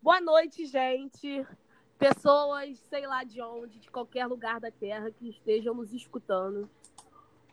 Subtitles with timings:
[0.00, 1.46] Boa noite, gente.
[1.98, 6.68] Pessoas, sei lá de onde, de qualquer lugar da Terra que estejam nos escutando.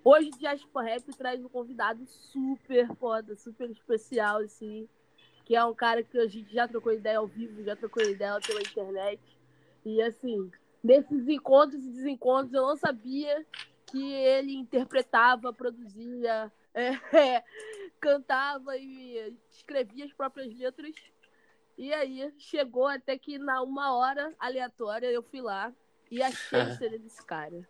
[0.03, 4.87] Hoje o Diaspora Rap traz um convidado super foda, super especial, assim.
[5.45, 8.39] Que é um cara que a gente já trocou ideia ao vivo, já trocou ideia
[8.39, 9.21] pela internet.
[9.85, 10.49] E assim,
[10.83, 13.45] nesses encontros e desencontros, eu não sabia
[13.85, 17.43] que ele interpretava, produzia, é, é,
[17.99, 20.95] cantava e escrevia as próprias letras.
[21.79, 25.71] E aí chegou até que na uma hora aleatória eu fui lá
[26.11, 27.65] e achei o CD desse cara,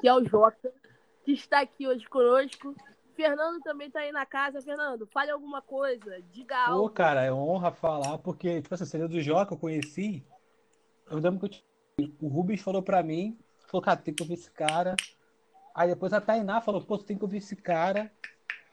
[0.00, 0.72] que é o Jota,
[1.22, 2.74] que está aqui hoje conosco.
[3.14, 4.62] Fernando também está aí na casa.
[4.62, 6.88] Fernando, fale alguma coisa, diga algo.
[6.88, 10.24] Pô, cara, é honra falar, porque, tipo assim, o CD do Joca eu conheci.
[11.10, 11.62] Eu lembro que
[11.98, 14.96] eu, o Rubens falou pra mim, falou, cara, tem que ouvir esse cara.
[15.74, 18.10] Aí depois a Tainá falou, pô, tu tem que ouvir esse cara.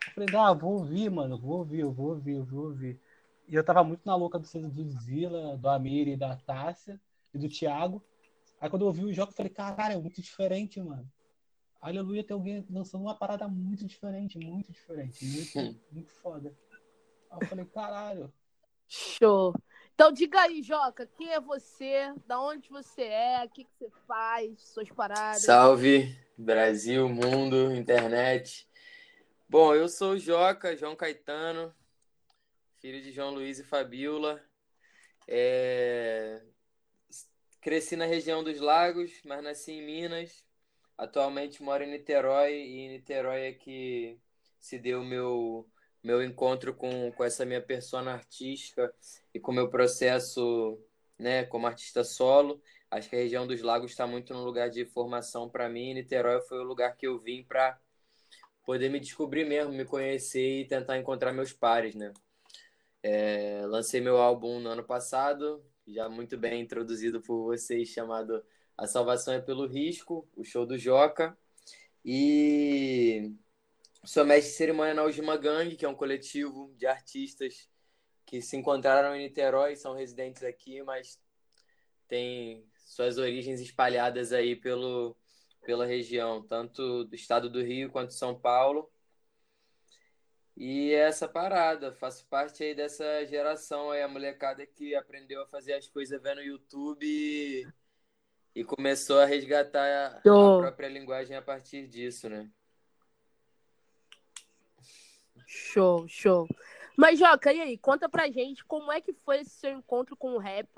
[0.07, 2.97] Eu falei, ah, vou ouvir, mano, vou ouvir, eu vou ouvir, eu vou ouvir.
[3.51, 6.97] E eu tava muito na louca do CD do Zila, do Amir e da Tássia
[7.33, 8.01] e do Thiago.
[8.61, 11.05] Aí quando eu ouvi o jogo, eu falei, caralho, é muito diferente, mano.
[11.81, 16.55] Aleluia, tem alguém lançando uma parada muito diferente, muito diferente, muito, muito foda.
[17.29, 18.33] Aí eu falei, caralho.
[18.87, 19.53] Show.
[19.93, 22.13] Então diga aí, Joca, quem é você?
[22.25, 23.43] Da onde você é?
[23.43, 24.61] O que, que você faz?
[24.61, 25.43] Suas paradas?
[25.43, 28.65] Salve, Brasil, mundo, internet.
[29.49, 31.75] Bom, eu sou o Joca, João Caetano,
[32.81, 34.41] filho de João Luiz e Fabiola.
[35.27, 36.41] É...
[37.61, 40.43] Cresci na região dos Lagos, mas nasci em Minas.
[40.97, 44.19] Atualmente moro em Niterói e em Niterói é que
[44.59, 45.69] se deu meu
[46.03, 48.91] meu encontro com, com essa minha persona artística
[49.31, 50.83] e com meu processo
[51.19, 52.59] né, como artista solo.
[52.89, 55.93] Acho que a região dos lagos está muito no lugar de formação para mim.
[55.93, 57.79] Niterói foi o lugar que eu vim para
[58.65, 62.11] poder me descobrir mesmo, me conhecer e tentar encontrar meus pares, né?
[63.03, 68.43] É, lancei meu álbum no ano passado, já muito bem introduzido por vocês, chamado
[68.77, 71.37] A Salvação é pelo Risco, o show do Joca.
[72.03, 73.35] E
[74.03, 77.69] Sou mestre de cerimônia na Ujima Gang, que é um coletivo de artistas
[78.25, 81.21] que se encontraram em Niterói, são residentes aqui, mas
[82.07, 85.15] têm suas origens espalhadas aí pelo,
[85.63, 88.89] pela região, tanto do estado do Rio quanto São Paulo.
[90.55, 95.47] E é essa parada, faço parte aí dessa geração aí, a molecada que aprendeu a
[95.47, 97.67] fazer as coisas vendo YouTube e,
[98.53, 102.49] e começou a resgatar a, a própria linguagem a partir disso, né?
[105.47, 106.47] Show, show.
[106.97, 107.77] Mas, Joca, e aí?
[107.77, 110.69] Conta pra gente como é que foi esse seu encontro com o rap.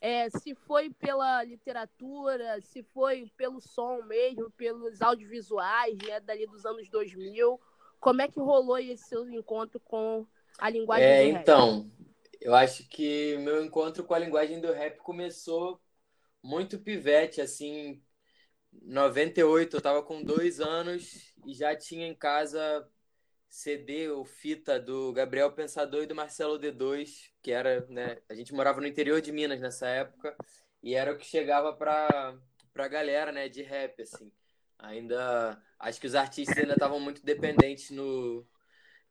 [0.00, 6.66] É, se foi pela literatura, se foi pelo som mesmo, pelos audiovisuais, né, dali dos
[6.66, 7.60] anos 2000.
[8.02, 10.26] Como é que rolou esse seu encontro com
[10.58, 11.42] a linguagem é, do rap?
[11.42, 11.90] Então,
[12.40, 15.80] eu acho que meu encontro com a linguagem do rap começou
[16.42, 18.02] muito pivete, assim,
[18.72, 22.88] 98, eu tava com dois anos e já tinha em casa
[23.48, 28.52] CD ou fita do Gabriel Pensador e do Marcelo D2, que era, né, a gente
[28.52, 30.36] morava no interior de Minas nessa época,
[30.82, 32.36] e era o que chegava para
[32.74, 34.32] pra galera, né, de rap, assim.
[34.82, 38.46] Ainda, acho que os artistas ainda estavam muito dependentes no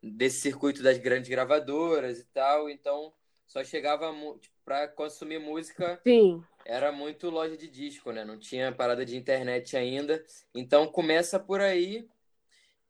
[0.04, 3.14] desse circuito das grandes gravadoras e tal, então
[3.46, 6.00] só chegava tipo, para consumir música.
[6.04, 6.44] Sim.
[6.66, 8.26] Era muito loja de disco, né?
[8.26, 10.24] Não tinha parada de internet ainda.
[10.54, 12.08] Então começa por aí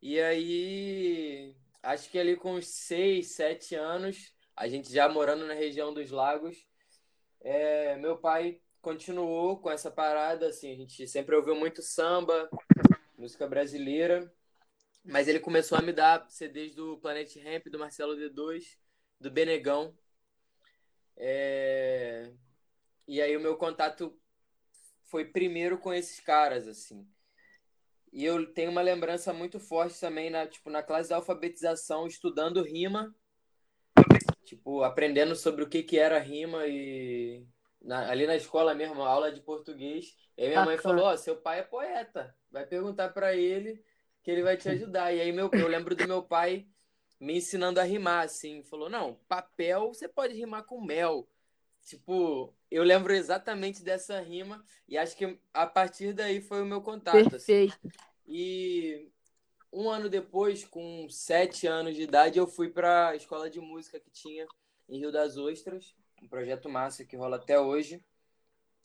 [0.02, 5.54] e aí, acho que ali com uns 6, 7 anos, a gente já morando na
[5.54, 6.66] região dos lagos,
[7.40, 12.50] é, meu pai continuou com essa parada, assim, a gente sempre ouviu muito samba,
[13.18, 14.34] música brasileira,
[15.04, 18.78] mas ele começou a me dar CDs do Planet Ramp, do Marcelo D2,
[19.20, 19.96] do Benegão.
[21.16, 22.34] É...
[23.08, 24.18] E aí o meu contato
[25.04, 27.08] foi primeiro com esses caras, assim.
[28.12, 32.64] E eu tenho uma lembrança muito forte também na, tipo, na classe de alfabetização, estudando
[32.64, 33.16] rima,
[34.44, 37.46] tipo, aprendendo sobre o que, que era rima e
[37.82, 40.16] na, ali na escola mesmo, aula de português.
[40.38, 43.84] E aí minha mãe falou: Ó, oh, seu pai é poeta, vai perguntar para ele
[44.24, 45.14] que ele vai te ajudar.
[45.14, 46.68] E aí meu, eu lembro do meu pai
[47.20, 51.28] me ensinando a rimar, assim, falou: Não, papel você pode rimar com mel.
[51.84, 56.82] Tipo, eu lembro exatamente dessa rima e acho que a partir daí foi o meu
[56.82, 57.18] contato.
[57.18, 57.30] Assim.
[57.30, 57.80] Perfeito.
[57.88, 58.12] Assim.
[58.28, 59.12] E
[59.74, 64.00] um ano depois, com sete anos de idade, eu fui para a escola de música
[64.00, 64.46] que tinha
[64.88, 68.04] em Rio das Ostras, um projeto massa que rola até hoje.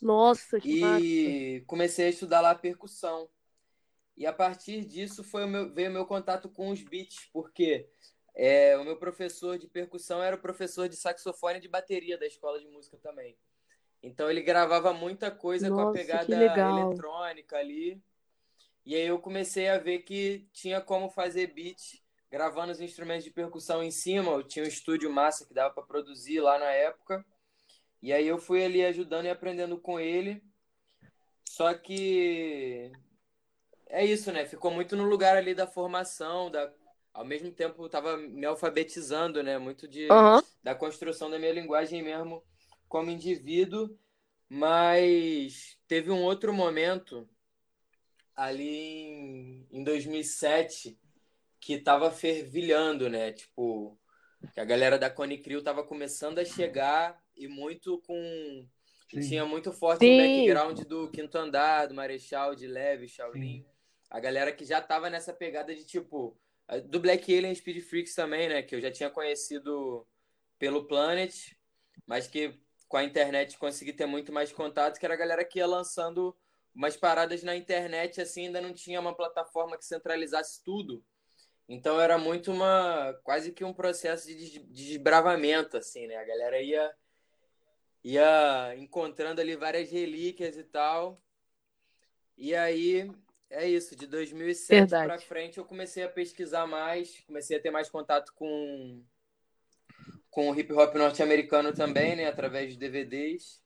[0.01, 1.67] Nossa, que E massa.
[1.67, 3.29] comecei a estudar lá percussão.
[4.17, 7.89] E a partir disso foi o meu, veio o meu contato com os beats, porque
[8.35, 12.27] é, o meu professor de percussão era o professor de saxofone e de bateria da
[12.27, 13.37] escola de música também.
[14.03, 16.37] Então ele gravava muita coisa Nossa, com a pegada
[16.69, 18.03] eletrônica ali.
[18.85, 23.31] E aí eu comecei a ver que tinha como fazer beat gravando os instrumentos de
[23.31, 24.33] percussão em cima.
[24.33, 27.25] Eu tinha um estúdio massa que dava para produzir lá na época.
[28.03, 30.43] E aí eu fui ali ajudando e aprendendo com ele.
[31.45, 32.93] Só que
[33.89, 34.45] é isso, né?
[34.45, 36.73] Ficou muito no lugar ali da formação, da
[37.13, 39.57] ao mesmo tempo eu tava me alfabetizando, né?
[39.57, 40.43] Muito de Aham.
[40.63, 42.45] da construção da minha linguagem mesmo
[42.89, 43.99] como indivíduo,
[44.49, 47.27] mas teve um outro momento
[48.35, 50.99] ali em, em 2007
[51.67, 53.33] que tava fervilhando, né?
[53.33, 53.99] Tipo,
[54.55, 58.65] que a galera da Cone Crew tava começando a chegar e muito com
[59.11, 59.21] Sim.
[59.21, 60.15] tinha muito forte Sim.
[60.15, 63.67] o background do Quinto Andar, do Marechal, de Leve, Shaolin.
[64.09, 66.39] A galera que já tava nessa pegada de tipo
[66.85, 68.63] do Black Alien Speed Freaks também, né?
[68.63, 70.07] Que eu já tinha conhecido
[70.61, 71.35] pelo Planet,
[72.07, 72.55] mas que
[72.87, 76.33] com a internet consegui ter muito mais contato, que era a galera que ia lançando
[76.73, 81.05] umas paradas na internet, assim, ainda não tinha uma plataforma que centralizasse tudo.
[81.69, 83.13] Então era muito uma.
[83.25, 86.17] quase que um processo de des- de desbravamento, assim, né?
[86.17, 86.95] A galera ia,
[88.05, 91.21] ia encontrando ali várias relíquias e tal.
[92.39, 93.11] E aí,
[93.51, 95.07] é isso, de 2007 Verdade.
[95.07, 99.03] pra frente eu comecei a pesquisar mais, comecei a ter mais contato com
[100.31, 103.63] com o hip hop norte-americano também, né, através de DVDs,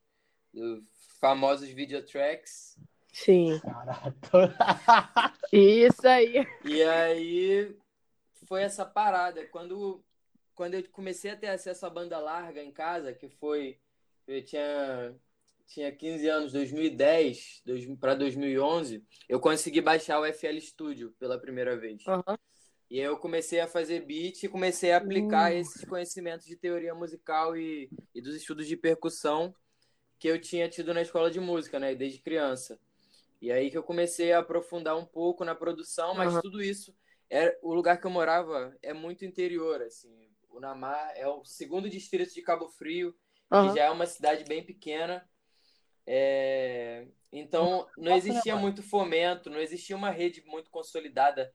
[0.55, 0.85] dos
[1.21, 2.79] famosos videotracks.
[3.13, 3.59] Sim.
[3.59, 4.15] Caraca.
[5.53, 6.47] Isso aí.
[6.65, 7.77] E aí
[8.51, 9.47] foi essa parada.
[9.47, 10.05] Quando,
[10.57, 13.79] quando eu comecei a ter acesso à banda larga em casa, que foi.
[14.27, 15.15] Eu tinha,
[15.67, 17.63] tinha 15 anos, 2010
[18.01, 22.03] para 2011, eu consegui baixar o FL Studio pela primeira vez.
[22.07, 22.37] Aham.
[22.91, 25.57] E aí eu comecei a fazer beat e comecei a aplicar Uh.
[25.57, 29.55] esses conhecimentos de teoria musical e, e dos estudos de percussão
[30.19, 32.79] que eu tinha tido na escola de música, né, desde criança.
[33.41, 36.43] E aí que eu comecei a aprofundar um pouco na produção, mas Aham.
[36.43, 36.95] tudo isso
[37.31, 40.29] é o lugar que eu morava é muito interior, assim.
[40.51, 43.75] O Namar é o segundo distrito de Cabo Frio, que Aham.
[43.75, 45.27] já é uma cidade bem pequena.
[46.07, 51.55] É, Então, não existia muito fomento, não existia uma rede muito consolidada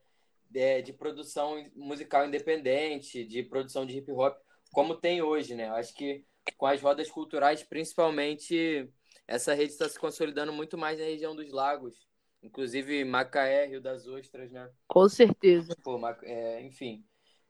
[0.54, 4.38] é, de produção musical independente, de produção de hip hop,
[4.72, 5.68] como tem hoje, né?
[5.68, 6.24] Eu Acho que
[6.58, 8.90] com as rodas culturais, principalmente,
[9.28, 12.08] essa rede está se consolidando muito mais na região dos lagos,
[12.46, 14.70] inclusive Macaé, Rio das Ostras, né?
[14.88, 15.76] Com certeza.
[15.84, 17.04] Pô, é, enfim,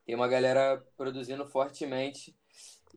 [0.05, 2.35] tem uma galera produzindo fortemente.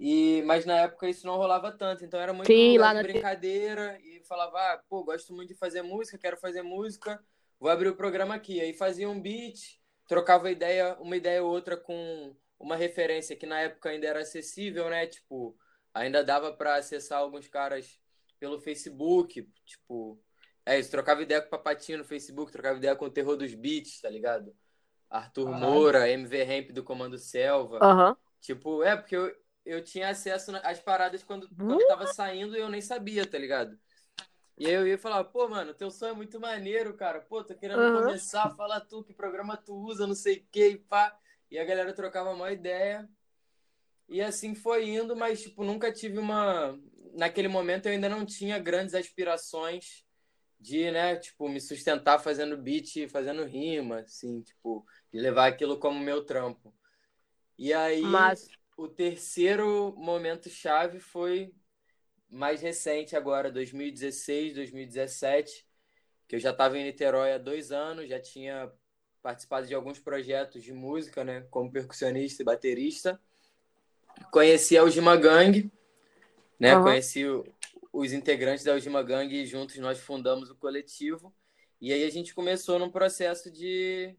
[0.00, 3.98] E, mas na época isso não rolava tanto, então era muito Sim, lá na- brincadeira
[4.00, 7.20] e falava, ah, pô, gosto muito de fazer música, quero fazer música,
[7.58, 8.60] vou abrir o programa aqui.
[8.60, 13.60] Aí fazia um beat, trocava ideia, uma ideia ou outra com uma referência que na
[13.60, 15.06] época ainda era acessível, né?
[15.06, 15.56] Tipo,
[15.92, 17.98] ainda dava para acessar alguns caras
[18.38, 20.20] pelo Facebook, tipo,
[20.68, 23.54] é isso, trocava ideia com o Papatinho no Facebook, trocava ideia com o Terror dos
[23.54, 24.54] Beats, tá ligado?
[25.08, 25.48] Arthur.
[25.48, 27.78] Moura, MV Ramp do Comando Selva.
[27.82, 28.14] Aham.
[28.38, 29.34] Tipo, é, porque eu,
[29.64, 33.78] eu tinha acesso às paradas quando, quando tava saindo e eu nem sabia, tá ligado?
[34.58, 37.20] E aí eu ia falar, pô, mano, teu som é muito maneiro, cara.
[37.20, 38.02] Pô, tô querendo Aham.
[38.02, 41.18] começar, fala tu, que programa tu usa, não sei o que, e pá.
[41.50, 43.08] E a galera trocava uma ideia.
[44.06, 46.78] E assim foi indo, mas, tipo, nunca tive uma.
[47.14, 50.06] Naquele momento eu ainda não tinha grandes aspirações
[50.60, 56.00] de, né, tipo, me sustentar fazendo beat, fazendo rima, assim, tipo, de levar aquilo como
[56.00, 56.74] meu trampo.
[57.58, 58.48] E aí, Mas.
[58.76, 61.54] o terceiro momento chave foi
[62.30, 65.66] mais recente agora, 2016, 2017,
[66.28, 68.70] que eu já estava em Niterói há dois anos, já tinha
[69.22, 73.20] participado de alguns projetos de música, né, como percussionista e baterista.
[74.30, 75.70] Conheci a Ujima Gang,
[76.60, 76.82] né, Aham.
[76.82, 77.44] conheci o-
[77.92, 81.34] os integrantes da Ujima Gang e juntos nós fundamos o coletivo.
[81.80, 84.16] E aí a gente começou num processo de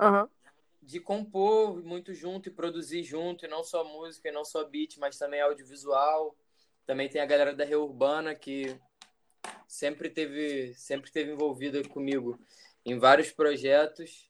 [0.00, 0.28] Aham.
[0.82, 4.98] de compor muito junto e produzir junto, e não só música, e não só beat,
[4.98, 6.36] mas também audiovisual.
[6.84, 8.78] Também tem a galera da Reurbana que
[9.66, 12.38] sempre teve, sempre teve envolvida comigo
[12.84, 14.28] em vários projetos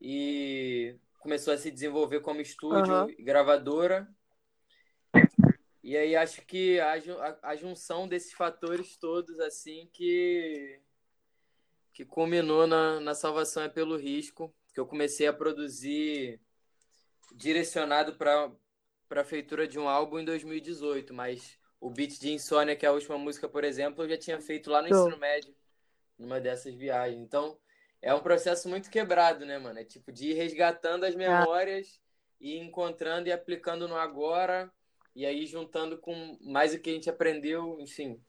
[0.00, 4.06] e começou a se desenvolver como estúdio e gravadora.
[5.84, 6.94] E aí acho que a,
[7.42, 10.80] a- junção desses fatores todos assim que
[11.92, 16.40] que culminou na, na salvação é pelo risco, que eu comecei a produzir
[17.34, 18.50] direcionado para
[19.10, 22.92] a feitura de um álbum em 2018, mas o beat de Insônia, que é a
[22.92, 25.54] última música, por exemplo, eu já tinha feito lá no ensino médio,
[26.18, 27.20] numa dessas viagens.
[27.20, 27.58] Então,
[28.02, 29.78] é um processo muito quebrado, né, mano?
[29.78, 32.00] É tipo de ir resgatando as memórias
[32.40, 34.72] e encontrando e aplicando no agora,
[35.14, 38.20] e aí juntando com mais o que a gente aprendeu, enfim.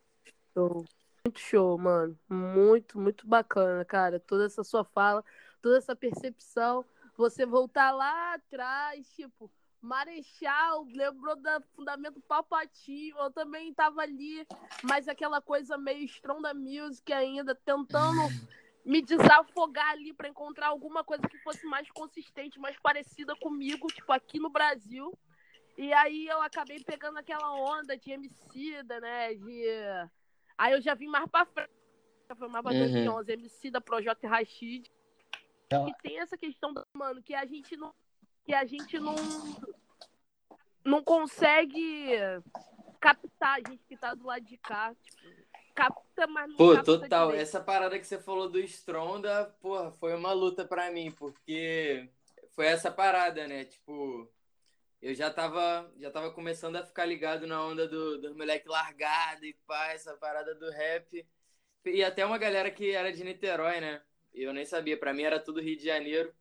[0.54, 0.86] Show.
[1.26, 2.18] Muito show, mano.
[2.30, 4.20] Muito, muito bacana, cara.
[4.20, 5.24] Toda essa sua fala,
[5.62, 6.86] toda essa percepção.
[7.18, 9.50] Você voltar lá atrás, tipo,
[9.82, 14.46] Marechal, lembrou do Fundamento Palpatine, eu também tava ali,
[14.84, 18.20] mas aquela coisa meio Stronda Music ainda, tentando
[18.84, 24.12] me desafogar ali para encontrar alguma coisa que fosse mais consistente, mais parecida comigo, tipo,
[24.12, 25.12] aqui no Brasil.
[25.78, 29.66] E aí eu acabei pegando aquela onda de Emicida, né, de...
[30.58, 31.70] Aí eu já vim mais pra frente,
[32.38, 32.80] foi mais pra uhum.
[32.80, 34.90] 2011, Emicida, Projota Rashid.
[35.72, 37.94] E tem essa questão, mano, que a gente não
[38.46, 39.16] que a gente não
[40.84, 42.16] não consegue
[43.00, 45.18] captar a gente que tá do lado de cá, tipo,
[45.74, 47.28] capta, mas não Pô, capta total.
[47.28, 47.42] direito.
[47.42, 52.08] Essa parada que você falou do Stronda, porra, foi uma luta para mim, porque
[52.52, 53.66] foi essa parada, né?
[53.66, 54.32] Tipo,
[55.02, 59.46] eu já tava, já tava começando a ficar ligado na onda do, do moleque largado
[59.46, 61.26] e pá, essa parada do rap.
[61.86, 64.02] E até uma galera que era de Niterói, né?
[64.34, 66.34] Eu nem sabia, para mim era tudo Rio de Janeiro.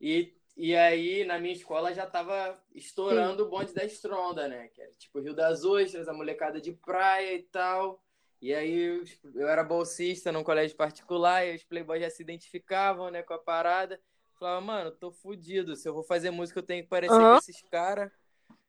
[0.00, 4.68] E, e aí, na minha escola, já tava estourando o bonde da Stronda, né?
[4.68, 8.02] Que era tipo Rio das Ostras, a molecada de praia e tal.
[8.40, 9.02] E aí
[9.34, 13.38] eu era bolsista num colégio particular, e os playboys já se identificavam, né, com a
[13.38, 14.00] parada.
[14.38, 15.74] Falava, mano, tô fudido.
[15.74, 17.32] Se eu vou fazer música, eu tenho que parecer uhum.
[17.32, 18.10] com esses caras.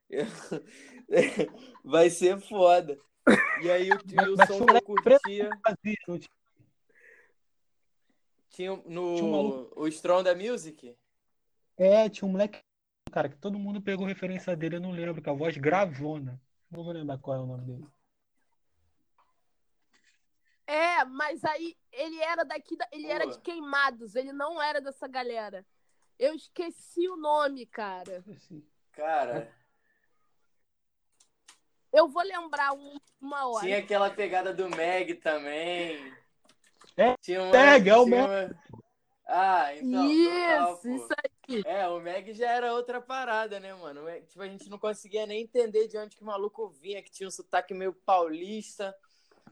[1.83, 2.97] Vai ser foda.
[3.61, 5.49] E aí o, o som que eu curtia.
[8.49, 10.97] Tinha no tinha um o Strong da Music?
[11.77, 12.59] É, tinha um moleque,
[13.11, 16.41] cara, que todo mundo pegou referência dele, eu não lembro, com a voz gravona.
[16.69, 17.87] Não vou lembrar qual é o nome dele.
[20.69, 23.11] É, mas aí ele era daqui, ele Pô.
[23.11, 25.65] era de Queimados, ele não era dessa galera.
[26.19, 28.23] Eu esqueci o nome, cara.
[28.91, 29.51] Cara.
[31.91, 33.65] Eu vou lembrar um, uma hora.
[33.65, 36.13] Tinha aquela pegada do Meg também.
[36.95, 38.21] É, tinha uma, Meg, é o Meg.
[38.21, 38.61] Uma...
[39.25, 40.11] Ah, então.
[40.11, 41.09] Isso, total, isso
[41.47, 41.63] aí.
[41.65, 44.01] É, o Meg já era outra parada, né, mano?
[44.27, 47.27] Tipo, a gente não conseguia nem entender de onde que o maluco vinha, que tinha
[47.27, 48.95] um sotaque meio paulista.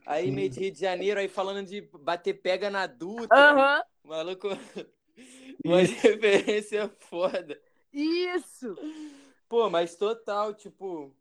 [0.08, 0.32] Aí Sim.
[0.32, 3.54] meio de Rio de Janeiro, aí falando de bater pega na Dutra.
[3.54, 4.08] Uhum.
[4.08, 4.48] Maluco.
[5.62, 7.60] Uma referência foda.
[7.92, 8.74] Isso!
[9.46, 11.14] Pô, mas total, tipo.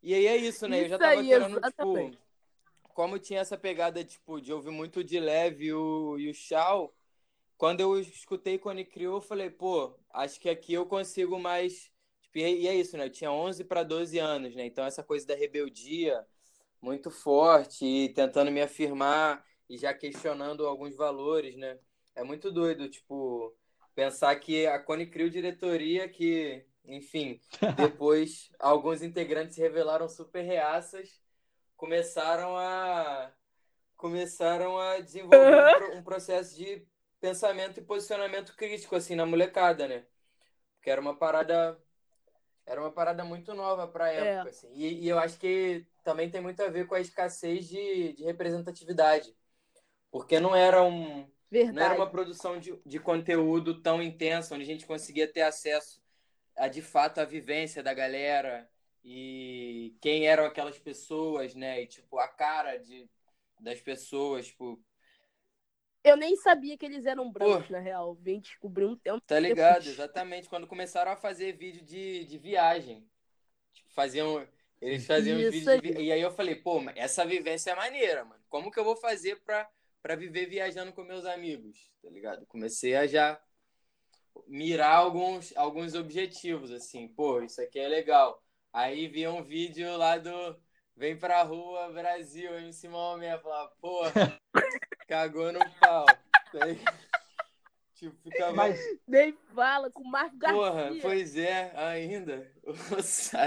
[0.00, 0.76] E aí é isso, né?
[0.76, 2.10] Isso eu já tava aí, querendo, tipo, exatamente.
[2.12, 2.28] tipo.
[2.94, 6.94] Como tinha essa pegada, tipo, de ouvir muito de leve o, e o Shaw,
[7.56, 11.90] quando eu escutei Cone Crew, eu falei, pô, acho que aqui eu consigo mais.
[12.22, 13.06] Tipo, e é isso, né?
[13.06, 14.64] Eu tinha 11 para 12 anos, né?
[14.66, 16.24] Então essa coisa da rebeldia
[16.80, 21.78] muito forte e tentando me afirmar e já questionando alguns valores, né?
[22.14, 23.56] É muito doido, tipo,
[23.94, 27.40] pensar que a Cone Crew diretoria que, enfim,
[27.76, 31.20] depois alguns integrantes se revelaram super reaças,
[31.76, 33.32] começaram a
[33.96, 36.86] começaram a desenvolver um processo de
[37.20, 40.06] pensamento e posicionamento crítico assim na molecada, né?
[40.82, 41.76] Que era uma parada
[42.68, 44.16] era uma parada muito nova para a é.
[44.16, 44.50] época, é.
[44.50, 44.70] assim.
[44.74, 48.24] E, e, eu acho que também tem muito a ver com a escassez de, de
[48.24, 49.34] representatividade.
[50.10, 51.26] Porque não era um.
[51.50, 51.76] Verdade.
[51.76, 56.02] Não era uma produção de, de conteúdo tão intensa, onde a gente conseguia ter acesso
[56.54, 58.68] a de fato a vivência da galera
[59.02, 61.82] e quem eram aquelas pessoas, né?
[61.82, 63.08] E tipo, a cara de,
[63.58, 64.78] das pessoas, tipo,
[66.04, 68.14] eu nem sabia que eles eram brancos, Pô, na real.
[68.14, 69.20] Vim descobrir um tempo.
[69.26, 70.48] Tá ligado, exatamente.
[70.48, 73.08] Quando começaram a fazer vídeo de, de viagem.
[73.72, 74.46] Tipo, faziam.
[74.80, 78.42] Eles faziam Isso vídeo de, E aí eu falei, pô, essa vivência é maneira, mano.
[78.48, 79.68] Como que eu vou fazer pra,
[80.00, 81.90] pra viver viajando com meus amigos?
[82.00, 82.46] Tá ligado?
[82.46, 83.40] Comecei a já
[84.46, 87.08] mirar alguns, alguns objetivos, assim.
[87.08, 88.40] Pô, isso aqui é legal.
[88.72, 90.56] Aí vi um vídeo lá do
[90.98, 93.38] Vem pra rua, Brasil, MC Maomé.
[93.38, 94.40] Falava, porra.
[95.08, 96.04] Cagou no pau.
[97.94, 98.52] tipo, ficava.
[98.52, 98.78] Mas...
[99.06, 100.60] Nem fala com o Marco Garcia.
[100.60, 102.46] Porra, pois é, ainda.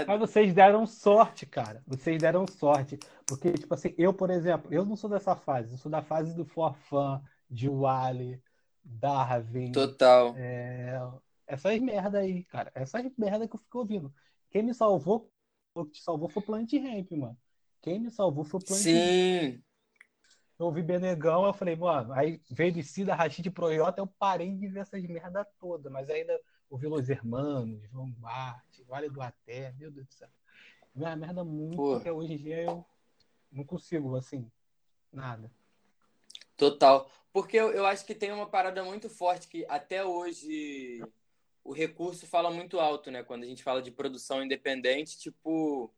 [0.08, 1.80] Mas vocês deram sorte, cara.
[1.86, 2.98] Vocês deram sorte.
[3.24, 5.74] Porque, tipo assim, eu, por exemplo, eu não sou dessa fase.
[5.74, 8.42] Eu sou da fase do Forfan, de Wally,
[8.82, 9.70] Darwin.
[9.70, 10.34] Total.
[10.36, 11.00] É...
[11.46, 12.72] Essas merda aí, cara.
[12.74, 14.12] Essas merda que eu fico ouvindo.
[14.50, 15.30] Quem me salvou,
[15.76, 17.38] o que te salvou foi o Plant Ramp, mano.
[17.80, 19.62] Quem me salvou foi o Plant Sim
[20.62, 24.68] eu ouvi Benegão, eu falei, mano, aí veio de Cida, Rachid Proiota, eu parei de
[24.68, 26.40] ver essas merda toda, mas ainda
[26.70, 30.28] ouvi Los Hermanos, João Bart, Vale do Até, meu Deus do céu.
[30.94, 32.00] Uma merda muito Pô.
[32.00, 32.86] que hoje em dia eu
[33.50, 34.48] não consigo, assim,
[35.12, 35.50] nada.
[36.56, 37.10] Total.
[37.32, 41.02] Porque eu, eu acho que tem uma parada muito forte que até hoje
[41.64, 43.24] o recurso fala muito alto, né?
[43.24, 45.92] Quando a gente fala de produção independente, tipo,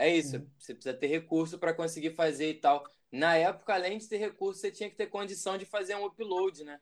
[0.00, 0.46] é isso, uhum.
[0.58, 2.82] você precisa ter recurso para conseguir fazer e tal.
[3.12, 6.64] Na época, além de ter recurso, você tinha que ter condição de fazer um upload,
[6.64, 6.80] né?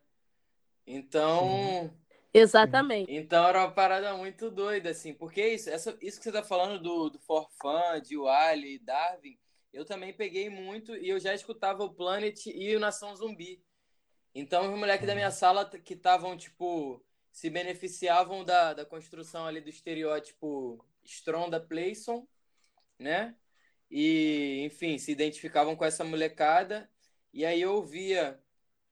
[0.87, 1.93] Então.
[2.33, 3.13] Exatamente.
[3.13, 6.81] Então era uma parada muito doida, assim, porque isso, essa, isso que você tá falando
[6.81, 9.37] do, do For Fun, de Wally, Darwin,
[9.73, 13.61] eu também peguei muito e eu já escutava o Planet e o Nação Zumbi.
[14.33, 19.61] Então, os moleques da minha sala que estavam, tipo, se beneficiavam da, da construção ali
[19.61, 22.25] do estereótipo Stronda Playson,
[22.99, 23.35] né?
[23.91, 26.91] E, enfim, se identificavam com essa molecada.
[27.33, 28.39] E aí eu via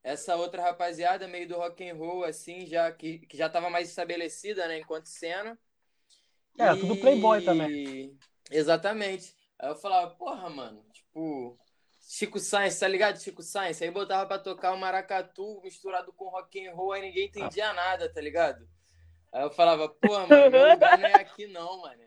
[0.03, 3.89] essa outra rapaziada meio do rock and roll, assim, já que, que já estava mais
[3.89, 5.59] estabelecida, né, enquanto cena.
[6.59, 6.81] É, e...
[6.81, 8.17] tudo playboy também.
[8.51, 9.35] Exatamente.
[9.59, 11.59] Aí eu falava, porra, mano, tipo,
[12.01, 13.21] Chico Science, tá ligado?
[13.21, 13.83] Chico Science.
[13.83, 18.09] Aí botava pra tocar o maracatu misturado com rock and roll, aí ninguém entendia nada,
[18.09, 18.69] tá ligado?
[19.33, 22.03] Aí eu falava, porra, mano, meu lugar não é aqui não, mano.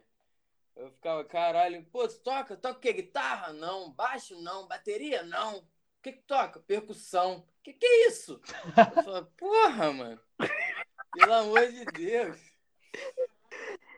[0.79, 2.55] Eu ficava, caralho, pô, toca?
[2.55, 2.93] Toca o quê?
[2.93, 3.51] Guitarra?
[3.51, 3.91] Não.
[3.91, 4.41] Baixo?
[4.41, 4.65] Não.
[4.65, 5.23] Bateria?
[5.23, 5.57] Não.
[5.57, 5.63] O
[6.01, 6.61] que que toca?
[6.61, 7.39] Percussão.
[7.39, 8.41] O que que é isso?
[8.97, 10.21] Eu falava, porra, mano.
[11.11, 12.39] Pelo amor de Deus.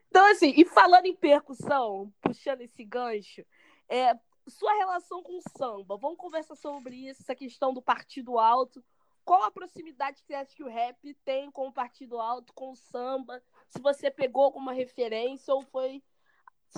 [0.09, 3.45] Então, assim, e falando em percussão, puxando esse gancho,
[3.87, 8.83] é, sua relação com o samba, vamos conversar sobre isso, essa questão do partido alto.
[9.23, 12.71] Qual a proximidade que você acha que o rap tem com o partido alto, com
[12.71, 13.39] o samba?
[13.69, 16.01] Se você pegou alguma referência ou foi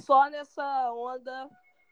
[0.01, 1.49] só nessa onda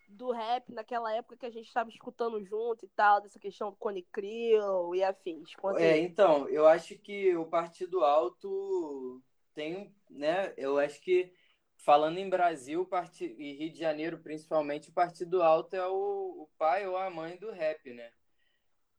[0.08, 3.78] do rap, naquela época que a gente estava escutando junto e tal, dessa questão do
[3.78, 5.56] Cone Crew e afins.
[5.56, 9.22] Conta é, então, eu acho que o Partido Alto
[9.54, 10.54] tem, né?
[10.58, 11.32] Eu acho que
[11.78, 13.24] falando em Brasil part...
[13.24, 17.38] e Rio de Janeiro, principalmente, o Partido Alto é o, o pai ou a mãe
[17.38, 18.12] do rap, né?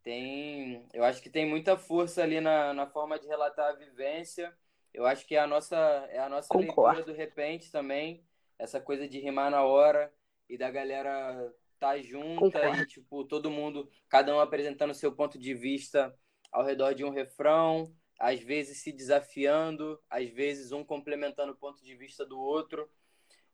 [0.03, 4.53] Tem, eu acho que tem muita força ali na, na forma de relatar a vivência.
[4.93, 5.77] Eu acho que é a nossa,
[6.11, 8.27] é a nossa leitura do repente também,
[8.63, 10.13] essa coisa de rimar na hora
[10.49, 12.83] e da galera tá junta Concordo.
[12.83, 16.15] e tipo todo mundo, cada um apresentando seu ponto de vista
[16.51, 21.83] ao redor de um refrão às vezes se desafiando, às vezes um complementando o ponto
[21.83, 22.89] de vista do outro.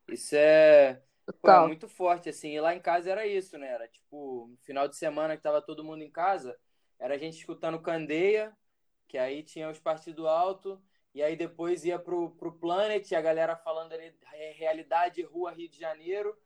[0.06, 1.02] Isso é,
[1.40, 2.50] pô, é muito forte, assim.
[2.50, 3.66] E lá em casa era isso, né?
[3.66, 6.54] Era tipo, final de semana que tava todo mundo em casa,
[6.98, 8.54] era a gente escutando Candeia,
[9.06, 10.78] que aí tinha os partidos alto,
[11.14, 14.14] e aí depois ia pro, pro Planet, a galera falando ali,
[14.56, 16.36] realidade, rua Rio de Janeiro,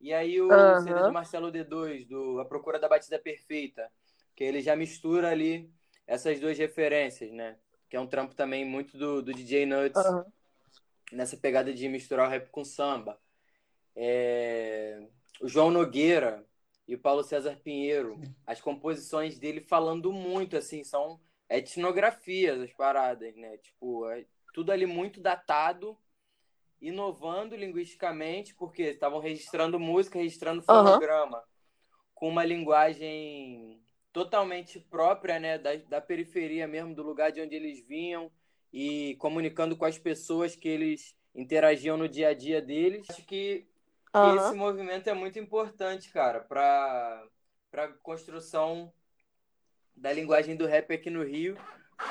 [0.00, 0.80] e aí o uhum.
[0.80, 3.90] CD do Marcelo D2, do A Procura da Batida Perfeita,
[4.34, 5.70] que ele já mistura ali
[6.06, 7.56] essas duas referências, né?
[7.90, 10.24] que é um trampo também muito do, do DJ Nuts, uhum.
[11.12, 13.18] nessa pegada de misturar o rap com samba.
[13.96, 15.08] É...
[15.40, 16.46] O João Nogueira
[16.86, 23.34] e o Paulo César Pinheiro, as composições dele falando muito, assim, são etnografias as paradas,
[23.36, 23.58] né?
[23.58, 25.98] Tipo, é tudo ali muito datado,
[26.80, 31.44] inovando linguisticamente, porque estavam registrando música, registrando fonograma, uhum.
[32.14, 33.82] com uma linguagem
[34.12, 38.30] totalmente própria, né, da, da periferia mesmo, do lugar de onde eles vinham
[38.72, 43.06] e comunicando com as pessoas que eles interagiam no dia a dia deles.
[43.08, 43.68] Acho que,
[44.14, 44.36] uhum.
[44.36, 47.26] esse movimento é muito importante, cara, para
[47.70, 48.92] para construção
[50.00, 51.56] da linguagem do rap aqui no Rio,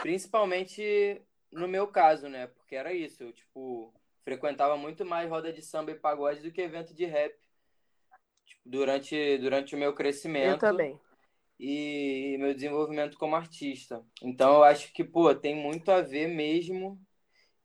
[0.02, 1.21] principalmente
[1.52, 2.47] no meu caso, né?
[2.47, 6.62] Porque era isso, eu tipo frequentava muito mais roda de samba e pagode do que
[6.62, 7.36] evento de rap
[8.45, 10.65] tipo, durante durante o meu crescimento.
[10.65, 10.99] Eu também
[11.60, 14.04] e meu desenvolvimento como artista.
[14.23, 16.99] Então eu acho que, pô, tem muito a ver mesmo.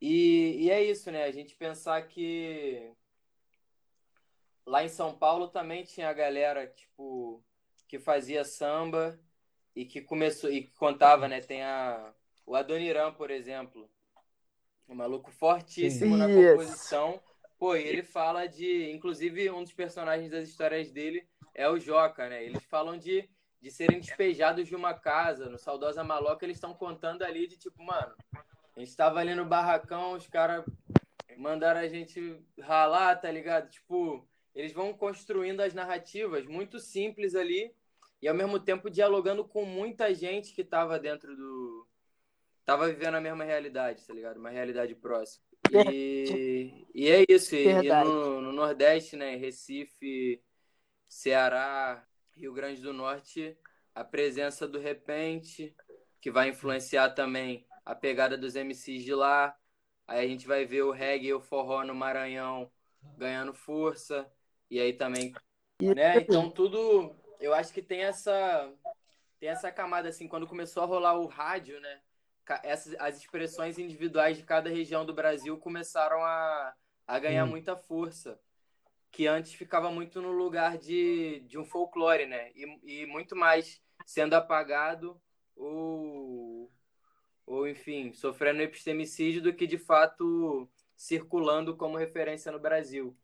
[0.01, 1.23] E, e é isso, né?
[1.23, 2.91] A gente pensar que
[4.65, 7.41] lá em São Paulo também tinha a galera, tipo,
[7.87, 9.17] que fazia samba
[9.75, 11.41] e que começou e que contava, né?
[11.41, 12.13] Tem a
[12.45, 13.89] o Adoniran, por exemplo.
[14.87, 16.17] Um maluco fortíssimo Sim.
[16.17, 17.19] na composição.
[17.57, 18.91] Pô, e ele fala de.
[18.91, 22.43] Inclusive, um dos personagens das histórias dele é o Joca, né?
[22.43, 23.27] Eles falam de
[23.65, 27.81] de serem despejados de uma casa, no Saudosa Maloca, eles estão contando ali de tipo,
[27.83, 28.13] mano,
[28.75, 30.63] a gente tava ali no barracão, os caras
[31.35, 33.67] mandaram a gente ralar, tá ligado?
[33.71, 37.73] Tipo, eles vão construindo as narrativas muito simples ali
[38.21, 41.87] e ao mesmo tempo dialogando com muita gente que tava dentro do.
[42.65, 44.37] tava vivendo a mesma realidade, tá ligado?
[44.37, 45.45] Uma realidade próxima.
[45.71, 47.55] E, e é isso.
[47.55, 49.35] E, e no, no Nordeste, né?
[49.35, 50.41] Recife,
[51.07, 53.57] Ceará, Rio Grande do Norte,
[53.93, 55.75] a presença do repente,
[56.21, 59.55] que vai influenciar também a pegada dos MCs de lá.
[60.07, 62.69] Aí a gente vai ver o reggae e o forró no Maranhão
[63.17, 64.29] ganhando força.
[64.69, 65.33] E aí também,
[65.81, 66.17] né?
[66.17, 68.73] Então tudo, eu acho que tem essa
[69.39, 72.01] tem essa camada assim, quando começou a rolar o rádio, né?
[72.63, 76.73] essas, as expressões individuais de cada região do Brasil começaram a,
[77.07, 78.39] a ganhar muita força.
[79.11, 82.51] Que antes ficava muito no lugar de, de um folclore, né?
[82.53, 85.19] E, e muito mais sendo apagado
[85.55, 86.69] ou,
[87.45, 93.15] ou, enfim, sofrendo epistemicídio do que de fato circulando como referência no Brasil.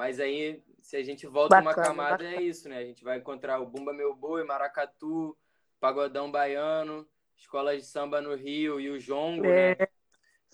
[0.00, 2.36] Mas aí, se a gente volta bacana, uma camada, bacana.
[2.36, 2.78] é isso, né?
[2.78, 5.36] A gente vai encontrar o Bumba Meu Boi, Maracatu,
[5.78, 9.76] Pagodão Baiano, escolas de samba no Rio e o Jongo, é.
[9.78, 9.88] né?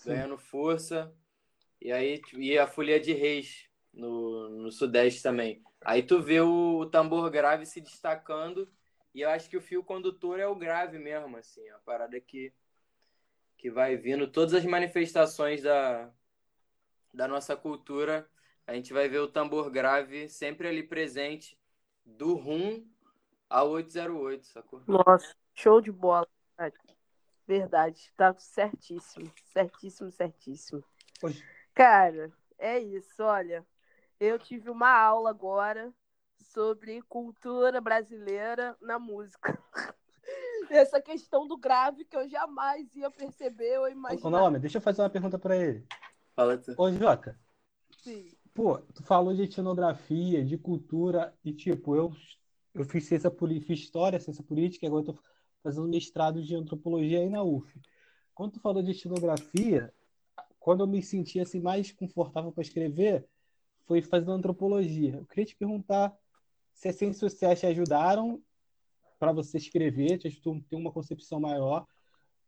[0.05, 1.15] Ganhando força.
[1.81, 5.63] E aí e a Folia de Reis no, no Sudeste também.
[5.79, 8.69] Aí tu vê o, o, tambor grave se destacando
[9.15, 12.51] e eu acho que o fio condutor é o grave mesmo, assim, a parada que,
[13.57, 14.29] que vai vindo.
[14.29, 16.11] Todas as manifestações da,
[17.13, 18.29] da nossa cultura,
[18.67, 21.57] a gente vai ver o tambor grave sempre ali presente,
[22.05, 22.85] do rum
[23.49, 24.83] ao 808, sacou?
[24.85, 26.27] Nossa, show de bola.
[27.47, 30.83] Verdade, tá certíssimo, certíssimo, certíssimo.
[31.73, 33.65] Cara, é isso, olha.
[34.19, 35.93] Eu tive uma aula agora
[36.37, 39.57] sobre cultura brasileira na música.
[40.69, 44.29] Essa questão do grave que eu jamais ia perceber ou imaginar.
[44.29, 45.87] Não, homem, deixa eu fazer uma pergunta para ele.
[46.35, 46.73] Fala tu.
[46.77, 47.39] Ô, Joca.
[47.99, 48.36] Sim.
[48.57, 52.11] Pô, tu falou de etnografia, de cultura, e tipo, eu,
[52.73, 55.19] eu fiz ciência fiz história, ciência política, agora tô
[55.61, 57.79] fazendo mestrado de antropologia aí na UF.
[58.33, 59.93] Quando tu falou de etnografia,
[60.59, 63.27] quando eu me senti assim mais confortável para escrever,
[63.85, 65.17] foi fazendo antropologia.
[65.17, 66.17] Eu queria te perguntar
[66.73, 68.41] se as ciências sociais te ajudaram
[69.19, 71.85] para você escrever, te ajudou a ter uma concepção maior.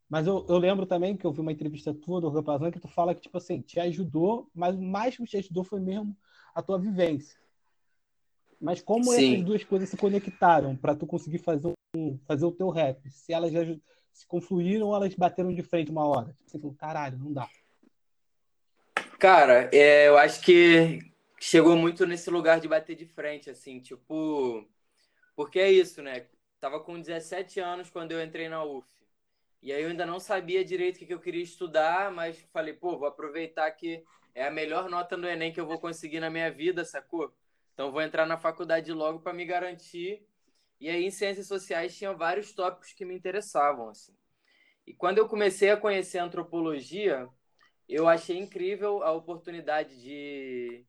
[0.10, 2.88] Mas eu, eu lembro também que eu vi uma entrevista tua do Organ que tu
[2.88, 6.18] fala que, tipo assim, te ajudou, mas o mais que te ajudou foi mesmo
[6.54, 7.38] a tua vivência.
[8.60, 9.36] Mas como Sim.
[9.36, 13.08] essas duas coisas se conectaram para tu conseguir fazer, um, fazer o teu rap?
[13.12, 13.54] Se elas
[14.12, 16.30] se confluíram ou elas bateram de frente uma hora?
[16.34, 17.48] Tipo, você falou, caralho, não dá.
[19.20, 21.00] Cara, é, eu acho que
[21.40, 24.68] chegou muito nesse lugar de bater de frente, assim, tipo.
[25.36, 26.26] Porque é isso, né?
[26.60, 28.86] Tava com 17 anos quando eu entrei na UF.
[29.62, 32.98] E aí eu ainda não sabia direito o que eu queria estudar, mas falei, pô,
[32.98, 36.50] vou aproveitar que é a melhor nota no Enem que eu vou conseguir na minha
[36.50, 37.34] vida, sacou?
[37.74, 40.26] Então vou entrar na faculdade logo para me garantir.
[40.80, 44.16] E aí em ciências sociais tinha vários tópicos que me interessavam assim.
[44.88, 47.28] E quando eu comecei a conhecer a antropologia,
[47.88, 50.86] eu achei incrível a oportunidade de,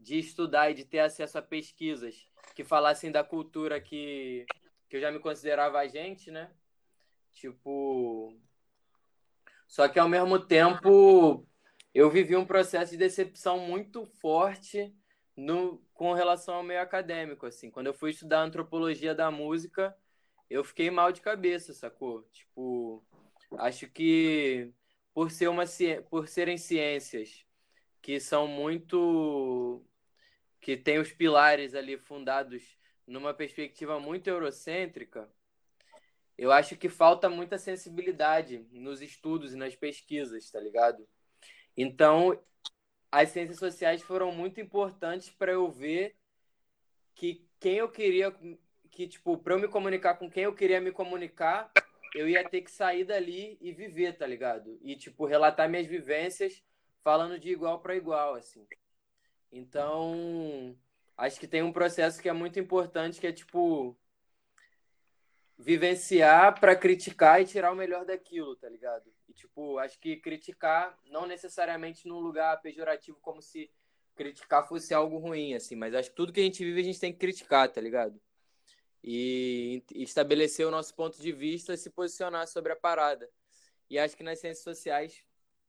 [0.00, 4.46] de estudar e de ter acesso a pesquisas que falassem da cultura que,
[4.88, 6.50] que eu já me considerava agente, né?
[7.34, 8.36] Tipo.
[9.66, 11.46] Só que ao mesmo tempo
[11.92, 14.94] eu vivi um processo de decepção muito forte
[15.36, 17.70] no, com relação ao meio acadêmico, assim.
[17.70, 19.96] Quando eu fui estudar antropologia da música,
[20.48, 22.22] eu fiquei mal de cabeça, sacou?
[22.32, 23.04] Tipo,
[23.58, 24.72] acho que
[25.12, 25.64] por ser uma
[26.10, 27.44] por serem ciências
[28.02, 29.84] que são muito
[30.60, 35.30] que tem os pilares ali fundados numa perspectiva muito eurocêntrica,
[36.36, 41.06] eu acho que falta muita sensibilidade nos estudos e nas pesquisas, tá ligado?
[41.76, 42.38] Então,
[43.10, 46.16] as ciências sociais foram muito importantes para eu ver
[47.14, 48.34] que quem eu queria
[48.90, 51.70] que tipo para eu me comunicar com quem eu queria me comunicar
[52.14, 56.62] eu ia ter que sair dali e viver tá ligado e tipo relatar minhas vivências
[57.02, 58.66] falando de igual para igual assim
[59.52, 60.76] então
[61.16, 63.96] acho que tem um processo que é muito importante que é tipo
[65.64, 71.26] vivenciar para criticar e tirar o melhor daquilo tá ligado tipo, acho que criticar não
[71.26, 73.70] necessariamente num lugar pejorativo como se
[74.14, 77.00] criticar fosse algo ruim, assim, mas acho que tudo que a gente vive a gente
[77.00, 78.18] tem que criticar, tá ligado?
[79.02, 83.28] E, estabelecer o nosso ponto de vista e se posicionar sobre a parada.
[83.90, 85.22] E acho que nas ciências sociais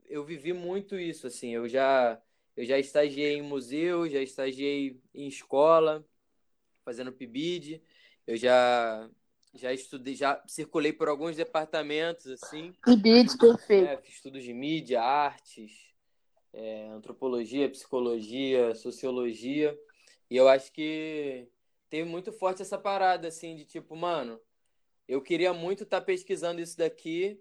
[0.06, 2.22] eu vivi muito isso, assim, eu já
[2.56, 6.08] eu já estagiei em museu, já estagiei em escola,
[6.86, 7.82] fazendo PIBID,
[8.26, 9.10] eu já
[9.56, 12.74] já estudei, já circulei por alguns departamentos, assim.
[12.86, 13.88] E BID, perfeito.
[13.88, 15.72] É, estudos de mídia, artes,
[16.54, 19.78] é, antropologia, psicologia, sociologia.
[20.30, 21.48] E eu acho que
[21.90, 24.40] teve muito forte essa parada, assim, de tipo, mano,
[25.08, 27.40] eu queria muito estar tá pesquisando isso daqui,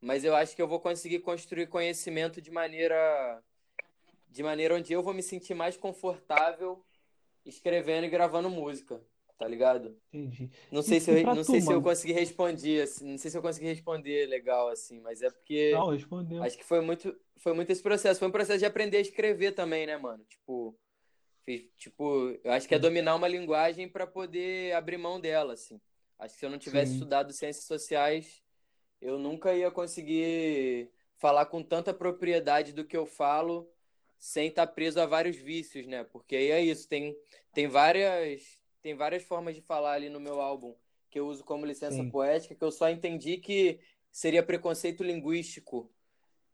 [0.00, 3.42] mas eu acho que eu vou conseguir construir conhecimento de maneira
[4.30, 6.84] de maneira onde eu vou me sentir mais confortável
[7.46, 9.02] escrevendo e gravando música
[9.38, 9.96] tá ligado?
[10.12, 10.50] Entendi.
[10.70, 13.30] Não sei, e, se, eu, não tu, sei se eu consegui responder, assim, não sei
[13.30, 15.70] se eu consegui responder legal, assim, mas é porque.
[15.72, 16.42] Não, respondeu.
[16.42, 18.18] Acho que foi muito, foi muito esse processo.
[18.18, 20.24] Foi um processo de aprender a escrever também, né, mano?
[20.24, 20.76] Tipo,
[21.44, 25.80] fiz, tipo eu acho que é dominar uma linguagem para poder abrir mão dela, assim.
[26.18, 26.98] Acho que se eu não tivesse Sim.
[26.98, 28.42] estudado ciências sociais,
[29.00, 33.70] eu nunca ia conseguir falar com tanta propriedade do que eu falo
[34.18, 36.02] sem estar preso a vários vícios, né?
[36.02, 37.16] Porque aí é isso, tem,
[37.52, 38.57] tem várias
[38.88, 40.74] tem várias formas de falar ali no meu álbum
[41.10, 42.08] que eu uso como licença Sim.
[42.08, 43.78] poética que eu só entendi que
[44.10, 45.92] seria preconceito linguístico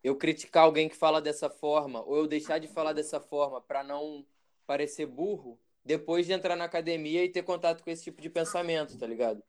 [0.03, 3.85] eu criticar alguém que fala dessa forma ou eu deixar de falar dessa forma para
[3.85, 4.25] não
[4.67, 8.97] parecer burro depois de entrar na academia e ter contato com esse tipo de pensamento,
[8.97, 9.41] tá ligado?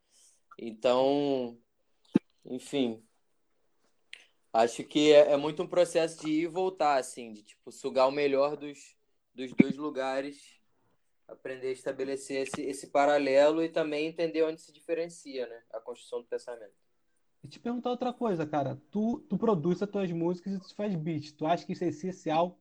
[0.56, 1.58] Então,
[2.44, 3.02] enfim,
[4.52, 8.06] acho que é, é, muito um processo de ir e voltar, assim, de tipo sugar
[8.06, 8.94] o melhor dos,
[9.34, 10.55] dos dois lugares,
[11.28, 16.20] aprender a estabelecer esse, esse paralelo e também entender onde se diferencia, né, a construção
[16.20, 16.74] do pensamento.
[17.42, 18.80] E te perguntar outra coisa, cara.
[18.90, 21.32] Tu, tu produz as tuas músicas e tu faz beat.
[21.32, 22.58] Tu acha que isso é essencial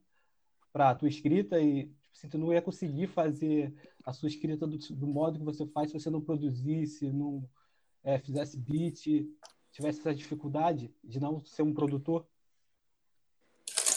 [0.72, 3.74] para a tua escrita e tipo, assim, tu não ia conseguir fazer
[4.04, 7.48] a sua escrita do, do modo que você faz se você não produzisse, não
[8.04, 9.26] é, fizesse beat,
[9.72, 12.26] tivesse essa dificuldade de não ser um produtor?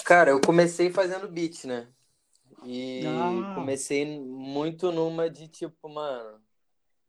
[0.04, 1.88] Cara, eu comecei fazendo beat, né?
[2.66, 3.54] E ah.
[3.56, 6.42] comecei muito numa de tipo, mano,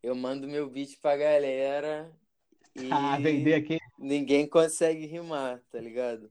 [0.03, 2.11] eu mando meu beat pra galera
[2.75, 3.79] e ah, vender aqui.
[3.99, 6.31] ninguém consegue rimar, tá ligado?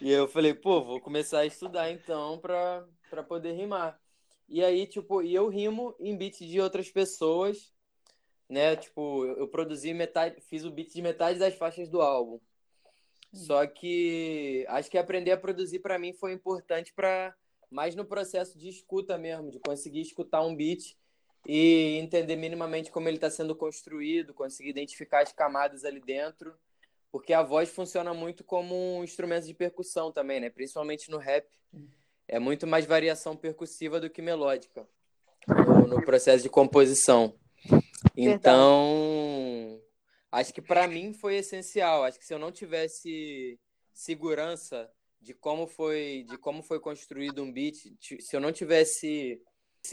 [0.00, 4.00] e eu falei, pô, vou começar a estudar então pra, pra poder rimar.
[4.48, 7.72] E aí, tipo, e eu rimo em beat de outras pessoas
[8.50, 8.74] né?
[8.76, 12.40] Tipo, eu, produzi metade, fiz o beat de metade das faixas do álbum.
[13.32, 17.34] Só que acho que aprender a produzir para mim foi importante para
[17.70, 20.96] mais no processo de escuta mesmo, de conseguir escutar um beat
[21.46, 26.54] e entender minimamente como ele está sendo construído, conseguir identificar as camadas ali dentro,
[27.12, 30.50] porque a voz funciona muito como um instrumento de percussão também, né?
[30.50, 31.46] Principalmente no rap,
[32.26, 34.86] é muito mais variação percussiva do que melódica
[35.46, 37.34] no, no processo de composição.
[38.16, 39.80] Então,
[40.30, 42.04] acho que para mim foi essencial.
[42.04, 43.58] Acho que se eu não tivesse
[43.92, 44.90] segurança
[45.20, 49.42] de como foi, de como foi construído um beat, se eu não tivesse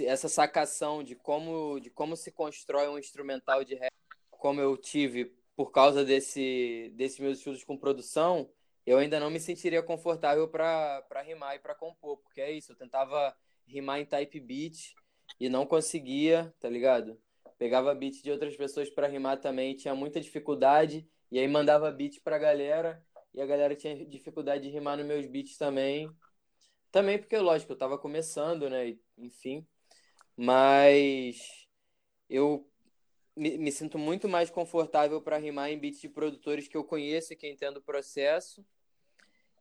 [0.02, 3.94] essa sacação de como, de como se constrói um instrumental de rap,
[4.30, 8.50] como eu tive por causa desse, desses meus estudos com produção,
[8.86, 12.76] eu ainda não me sentiria confortável para rimar e para compor, porque é isso, eu
[12.76, 14.94] tentava rimar em type beat
[15.40, 17.20] e não conseguia, tá ligado?
[17.58, 22.22] Pegava beat de outras pessoas para rimar também, tinha muita dificuldade, e aí mandava beat
[22.22, 26.10] pra galera, e a galera tinha dificuldade de rimar nos meus beats também.
[26.92, 28.98] Também porque, lógico, eu tava começando, né?
[29.18, 29.66] Enfim.
[30.36, 31.68] Mas
[32.30, 32.68] eu
[33.36, 37.34] me, me sinto muito mais confortável para rimar em beats de produtores que eu conheço
[37.34, 38.66] e que entendo o processo.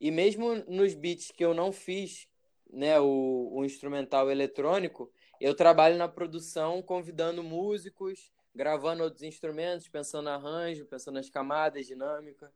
[0.01, 2.29] E mesmo nos beats que eu não fiz,
[2.71, 10.29] né, o, o instrumental eletrônico, eu trabalho na produção convidando músicos, gravando outros instrumentos, pensando
[10.29, 12.53] arranjo, pensando nas camadas, dinâmica.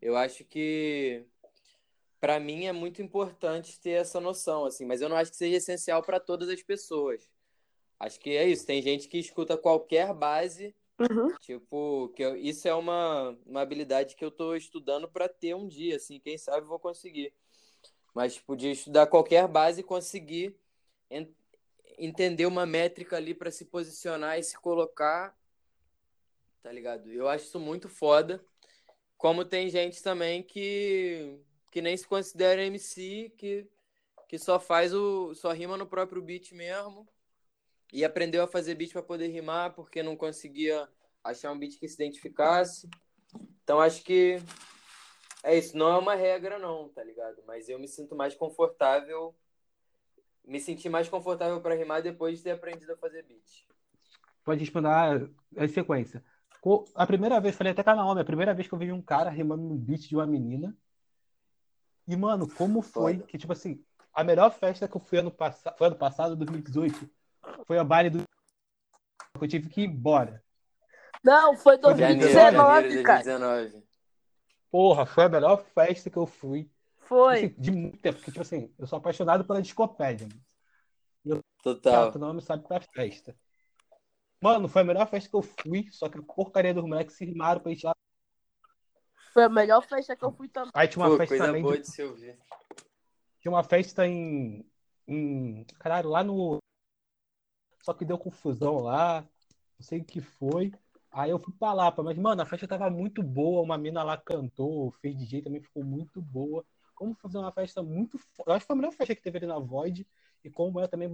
[0.00, 1.24] Eu acho que
[2.20, 5.56] para mim é muito importante ter essa noção, assim, mas eu não acho que seja
[5.56, 7.28] essencial para todas as pessoas.
[7.98, 8.66] Acho que é isso.
[8.66, 11.34] Tem gente que escuta qualquer base, uhum.
[11.40, 15.66] tipo, que eu, isso é uma, uma habilidade que eu estou estudando para ter um
[15.66, 17.32] dia, assim, quem sabe vou conseguir.
[18.14, 20.56] Mas, tipo, de estudar qualquer base e conseguir
[21.98, 25.36] entender uma métrica ali para se posicionar e se colocar,
[26.62, 27.10] tá ligado?
[27.10, 28.44] Eu acho isso muito foda.
[29.16, 31.38] Como tem gente também que
[31.70, 33.66] que nem se considera MC, que
[34.28, 37.08] que só faz o só rima no próprio beat mesmo
[37.92, 40.88] e aprendeu a fazer beat para poder rimar porque não conseguia
[41.22, 42.88] achar um beat que se identificasse.
[43.62, 44.38] Então acho que
[45.42, 47.42] é isso, não é uma regra não, tá ligado?
[47.46, 49.34] Mas eu me sinto mais confortável
[50.46, 53.66] me senti mais confortável para rimar depois de ter aprendido a fazer beat.
[54.44, 54.88] Pode responder
[55.56, 56.24] a sequência.
[56.94, 59.02] A primeira vez, falei até com a Naomi, a primeira vez que eu vi um
[59.02, 60.76] cara rimando no beat de uma menina.
[62.08, 63.26] E, mano, como foi Foda.
[63.26, 65.62] que, tipo assim, a melhor festa que eu fui ano, pass...
[65.76, 67.10] foi ano passado, 2018,
[67.66, 68.24] foi a baile do.
[69.40, 70.42] Eu tive que ir embora.
[71.22, 73.22] Não, foi 2019, cara.
[73.24, 73.86] 2019.
[74.70, 76.70] Porra, foi a melhor festa que eu fui.
[77.06, 77.48] Foi.
[77.48, 80.28] Tipo assim, de muito tempo, porque, tipo assim, eu sou apaixonado pela discopédia.
[81.24, 82.12] Eu, Total.
[82.14, 83.36] O nome sabe pra festa.
[84.40, 87.24] Mano, foi a melhor festa que eu fui, só que a porcaria dos moleques se
[87.24, 87.94] rimaram pra gente lá.
[89.32, 90.70] Foi a melhor festa que eu fui também.
[90.74, 91.62] Aí tinha uma Pô, festa coisa também.
[91.62, 91.82] Boa de...
[91.82, 92.38] de se ouvir.
[93.40, 94.68] Tinha uma festa em,
[95.06, 95.64] em.
[95.78, 96.58] Caralho, lá no.
[97.82, 99.22] Só que deu confusão lá.
[99.78, 100.72] Não sei o que foi.
[101.12, 103.62] Aí eu fui pra Lapa, mas, mano, a festa tava muito boa.
[103.62, 106.64] Uma mina lá cantou, fez DJ também, ficou muito boa
[106.96, 108.18] como fazer uma festa muito.
[108.44, 110.06] Eu acho que foi a melhor festa que teve ali na Void
[110.42, 111.08] e como ela também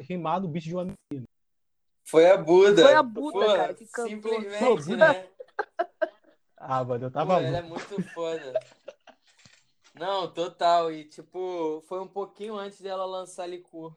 [0.00, 1.26] rimar no bicho de uma menina.
[2.04, 2.82] Foi a Buda.
[2.82, 4.08] Foi a Buda, Pô, cara, que cantou.
[4.10, 5.28] Simplesmente, né?
[6.60, 7.36] Ah, mano, eu tava.
[7.36, 8.52] Pô, ela é muito foda.
[9.94, 10.90] Não, total.
[10.92, 13.96] E, tipo, foi um pouquinho antes dela lançar Licor.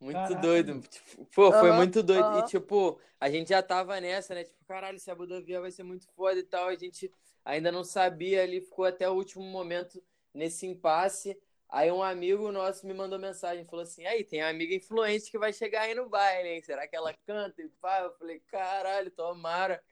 [0.00, 0.40] Muito Caralho.
[0.40, 0.80] doido.
[0.88, 2.28] Tipo, pô, foi Aham, muito doido.
[2.28, 2.38] aham.
[2.38, 4.44] E, tipo, a gente já tava nessa, né?
[4.44, 6.68] Tipo, caralho, se a Budovia vai ser muito foda e tal.
[6.68, 7.12] A gente
[7.48, 10.02] ainda não sabia ali, ficou até o último momento
[10.34, 11.40] nesse impasse.
[11.70, 15.38] Aí um amigo nosso me mandou mensagem, falou assim, aí, tem uma amiga influente que
[15.38, 16.62] vai chegar aí no baile, hein?
[16.62, 17.62] Será que ela canta?
[17.62, 19.82] E pá, eu falei, caralho, tomara.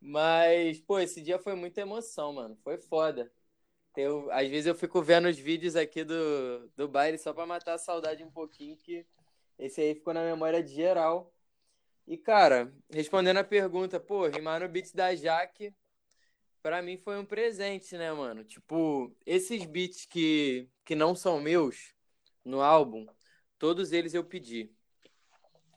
[0.00, 2.56] Mas, pô, esse dia foi muita emoção, mano.
[2.62, 3.32] Foi foda.
[3.96, 7.74] Eu, às vezes eu fico vendo os vídeos aqui do, do baile só pra matar
[7.74, 9.06] a saudade um pouquinho, que
[9.58, 11.32] esse aí ficou na memória de geral.
[12.06, 15.74] E, cara, respondendo a pergunta, pô, rimar no beat da Jaque,
[16.66, 18.42] pra mim foi um presente, né, mano?
[18.42, 21.94] Tipo, esses beats que, que não são meus
[22.44, 23.06] no álbum,
[23.56, 24.74] todos eles eu pedi.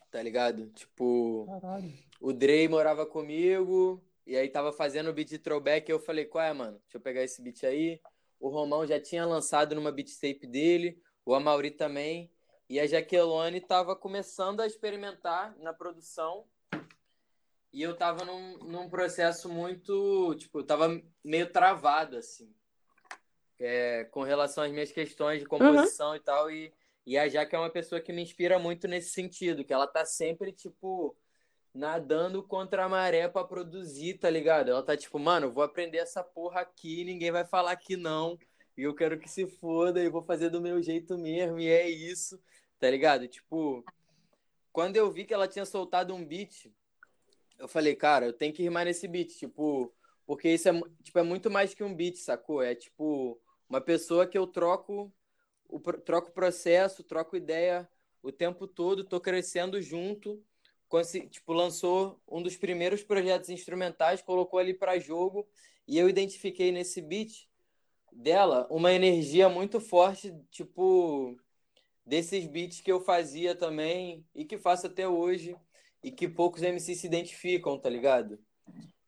[0.09, 0.65] Tá ligado?
[0.71, 1.93] Tipo, Caralho.
[2.19, 6.25] o Dre morava comigo, e aí tava fazendo o beat de throwback, e eu falei,
[6.25, 6.79] qual é, mano?
[6.79, 8.01] Deixa eu pegar esse beat aí.
[8.39, 12.31] O Romão já tinha lançado numa beat tape dele, o Amauri também,
[12.67, 16.47] e a Jaqueline tava começando a experimentar na produção,
[17.71, 22.53] e eu tava num, num processo muito, tipo, eu tava meio travado, assim,
[23.59, 26.73] é, com relação às minhas questões de composição e tal, e,
[27.05, 30.03] e a Jaque é uma pessoa que me inspira muito nesse sentido, que ela tá
[30.05, 31.15] sempre, tipo,
[31.73, 34.71] nadando contra a maré pra produzir, tá ligado?
[34.71, 38.37] Ela tá tipo, mano, vou aprender essa porra aqui, ninguém vai falar que não,
[38.75, 41.87] e eu quero que se foda, e vou fazer do meu jeito mesmo, e é
[41.87, 42.41] isso,
[42.79, 43.27] tá ligado?
[43.27, 43.83] Tipo,
[44.71, 46.71] quando eu vi que ela tinha soltado um beat,
[47.59, 49.93] eu falei, cara, eu tenho que rimar nesse beat, tipo,
[50.25, 52.63] porque isso é, tipo, é muito mais que um beat, sacou?
[52.63, 55.13] É tipo uma pessoa que eu troco
[55.67, 57.87] o troco processo, troco ideia
[58.23, 60.43] o tempo todo, tô crescendo junto.
[61.29, 65.47] Tipo, lançou um dos primeiros projetos instrumentais, colocou ali para jogo,
[65.87, 67.47] e eu identifiquei nesse beat
[68.11, 71.37] dela uma energia muito forte, tipo,
[72.03, 75.55] desses beats que eu fazia também e que faço até hoje
[76.03, 78.39] e que poucos MCs se identificam, tá ligado?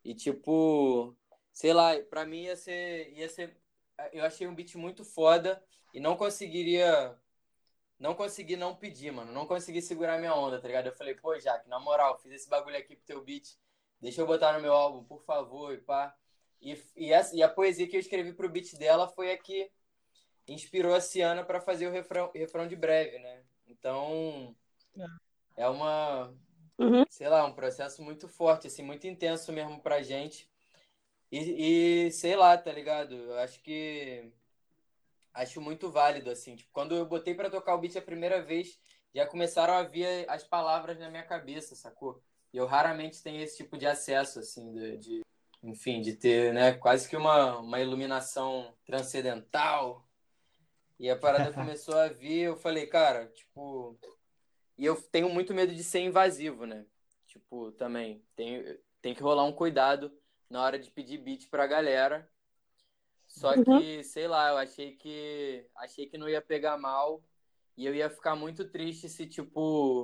[0.03, 1.15] E tipo,
[1.53, 3.55] sei lá, pra mim ia ser, ia ser,
[4.11, 7.15] eu achei um beat muito foda e não conseguiria,
[7.99, 10.87] não consegui não pedir, mano, não consegui segurar minha onda, tá ligado?
[10.87, 13.57] Eu falei, pô, Jaque, na moral, fiz esse bagulho aqui pro teu beat,
[13.99, 16.15] deixa eu botar no meu álbum, por favor, e pá.
[16.61, 19.71] E, e, essa, e a poesia que eu escrevi pro beat dela foi a que
[20.47, 23.43] inspirou a Ciana para fazer o refrão, refrão de breve, né?
[23.67, 24.55] Então,
[25.55, 26.33] é uma,
[26.81, 27.03] Uhum.
[27.09, 30.49] sei lá, um processo muito forte, assim, muito intenso mesmo pra gente.
[31.31, 33.15] E, e sei lá, tá ligado?
[33.15, 34.31] Eu acho que
[35.33, 36.55] acho muito válido, assim.
[36.55, 38.79] Tipo, quando eu botei pra tocar o beat a primeira vez,
[39.13, 42.21] já começaram a vir as palavras na minha cabeça, sacou?
[42.53, 45.21] E eu raramente tenho esse tipo de acesso, assim, de, de-
[45.63, 50.05] enfim, de ter, né, quase que uma, uma iluminação transcendental.
[50.99, 53.97] E a parada começou a vir, eu falei, cara, tipo.
[54.81, 56.87] E eu tenho muito medo de ser invasivo, né?
[57.27, 58.25] Tipo, também.
[58.35, 60.11] Tem, tem que rolar um cuidado
[60.49, 62.27] na hora de pedir beat pra galera.
[63.27, 63.63] Só Uhum.
[63.63, 65.67] que, sei lá, eu achei que.
[65.75, 67.23] Achei que não ia pegar mal.
[67.77, 70.01] E eu ia ficar muito triste se, tipo.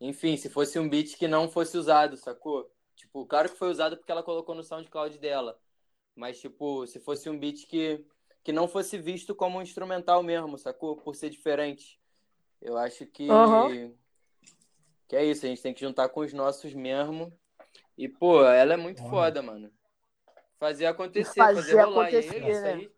[0.00, 2.72] Enfim, se fosse um beat que não fosse usado, sacou?
[2.94, 5.60] Tipo, claro que foi usado porque ela colocou no SoundCloud dela.
[6.14, 8.06] Mas, tipo, se fosse um beat que,
[8.44, 10.96] que não fosse visto como um instrumental mesmo, sacou?
[10.96, 12.00] Por ser diferente.
[12.60, 13.26] Eu acho que.
[13.28, 13.98] Aham.
[15.10, 17.36] Que é isso, a gente tem que juntar com os nossos mesmo.
[17.98, 19.68] E, pô, ela é muito foda, mano.
[20.56, 22.12] Fazer acontecer, Fazer fazer rolar.
[22.12, 22.72] E aí, acontecer, isso né?
[22.74, 22.90] aí,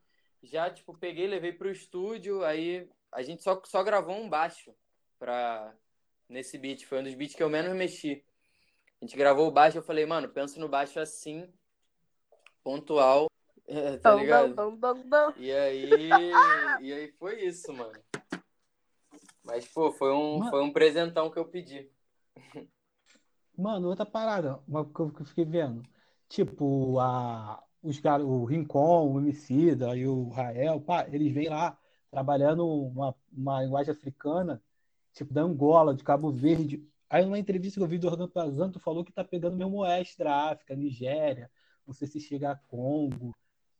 [0.43, 4.75] já, tipo, peguei, levei pro estúdio, aí a gente só, só gravou um baixo
[5.19, 5.75] pra...
[6.29, 6.85] nesse beat.
[6.85, 8.23] Foi um dos beats que eu menos mexi.
[9.01, 11.51] A gente gravou o baixo, eu falei, mano, penso no baixo assim,
[12.63, 13.27] pontual,
[14.03, 14.55] tá ligado?
[15.39, 15.89] E aí,
[16.83, 17.99] e aí foi isso, mano.
[19.43, 20.51] Mas, pô, foi um, Mano.
[20.51, 21.91] foi um presentão que eu pedi.
[23.57, 25.83] Mano, outra parada, uma eu que eu fiquei vendo.
[26.29, 31.79] Tipo, a, os caras, o Rincon, o Emicida e o Rael, pá, eles vêm lá
[32.11, 34.63] trabalhando uma, uma linguagem africana,
[35.13, 36.87] tipo da Angola, de Cabo Verde.
[37.11, 39.79] Aí, numa entrevista que eu vi do Organ Pazan, tu falou que tá pegando mesmo
[39.79, 41.51] oeste da África, Nigéria,
[41.87, 43.35] não sei se chega a Congo.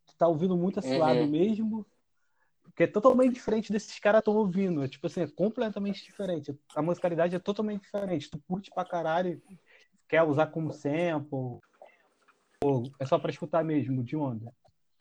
[0.07, 0.99] Tu tá ouvindo muito esse Uhum.
[0.99, 1.87] lado mesmo,
[2.75, 4.83] que é totalmente diferente desses caras estão ouvindo.
[4.83, 6.59] É, tipo assim, é completamente diferente.
[6.75, 8.31] A musicalidade é totalmente diferente.
[8.31, 9.43] Tu curte pra caralho,
[10.09, 11.61] quer usar como sample,
[12.63, 14.53] ou é só pra escutar mesmo, de onda.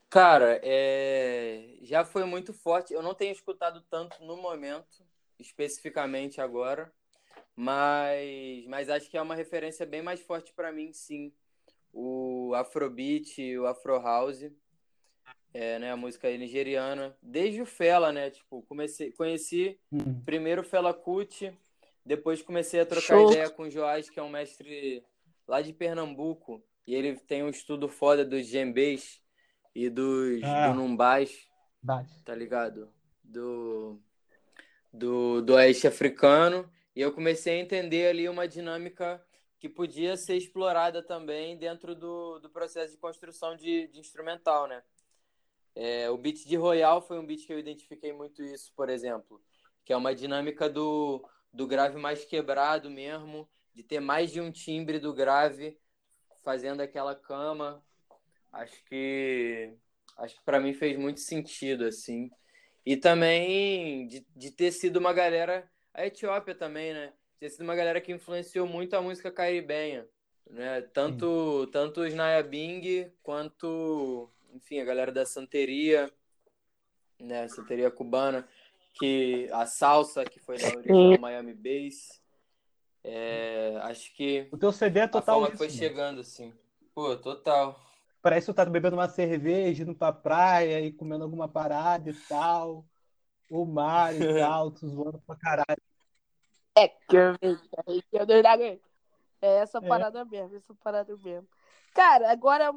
[0.09, 1.77] Cara, é...
[1.83, 2.93] já foi muito forte.
[2.93, 5.05] Eu não tenho escutado tanto no momento,
[5.39, 6.91] especificamente agora,
[7.55, 11.31] mas, mas acho que é uma referência bem mais forte pra mim, sim.
[11.93, 14.51] o Afrobeat, o Afro House,
[15.53, 20.21] é, né, a música nigeriana, desde o Fela, né, tipo, comecei, conheci Hum.
[20.25, 21.51] primeiro o Fela Kuti,
[22.05, 23.31] depois comecei a trocar Show.
[23.31, 25.03] ideia com o Joás, que é um mestre
[25.47, 29.21] lá de Pernambuco, e ele tem um estudo foda dos djembês
[29.75, 30.69] e dos Ah.
[30.69, 31.47] do numbás,
[32.25, 32.91] tá ligado?
[33.23, 33.99] Do,
[34.91, 36.69] do, do oeste africano.
[36.95, 39.23] E eu comecei a entender ali uma dinâmica
[39.59, 44.81] que podia ser explorada também dentro do, do processo de construção de, de instrumental, né?
[45.75, 49.41] É, o beat de Royal foi um beat que eu identifiquei muito isso, por exemplo,
[49.85, 54.51] que é uma dinâmica do, do grave mais quebrado mesmo, de ter mais de um
[54.51, 55.77] timbre do grave
[56.43, 57.83] fazendo aquela cama.
[58.51, 59.73] Acho que
[60.17, 62.29] acho que para mim fez muito sentido assim.
[62.85, 67.13] E também de, de ter sido uma galera a Etiópia também, né?
[67.39, 70.07] Ter sido uma galera que influenciou muito a música caribenha,
[70.49, 70.81] né?
[70.93, 76.11] Tanto tanto os Nayabing quanto, enfim, a galera da Santeria,
[77.19, 77.47] né?
[77.47, 78.47] Santeria cubana,
[78.93, 82.21] que a salsa que foi da original Miami Bass.
[83.03, 86.53] É, acho que O teu CD é a total forma isso, que foi chegando assim.
[86.93, 87.79] Pô, total.
[88.21, 92.13] Parece que tu tá bebendo uma cerveja, indo pra praia e comendo alguma parada e
[92.13, 92.85] tal.
[93.49, 95.81] O mar e tal, tu zoando pra caralho.
[96.77, 97.35] É, que eu.
[99.41, 99.87] É essa É.
[99.87, 101.47] parada mesmo, essa parada mesmo.
[101.93, 102.71] Cara, agora,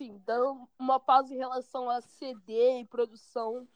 [0.00, 3.68] sim, dando uma pausa em relação a CD e produção,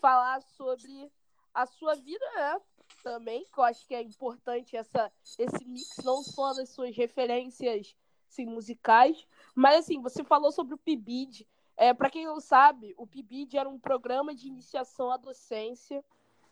[0.00, 1.12] falar sobre
[1.52, 2.58] a sua vida, né?
[3.02, 7.94] Também, que eu acho que é importante essa, esse mix, não só das suas referências
[8.30, 11.46] assim, musicais, mas assim, você falou sobre o PIBID.
[11.76, 16.02] É, para quem não sabe, o PIBID era um programa de iniciação à docência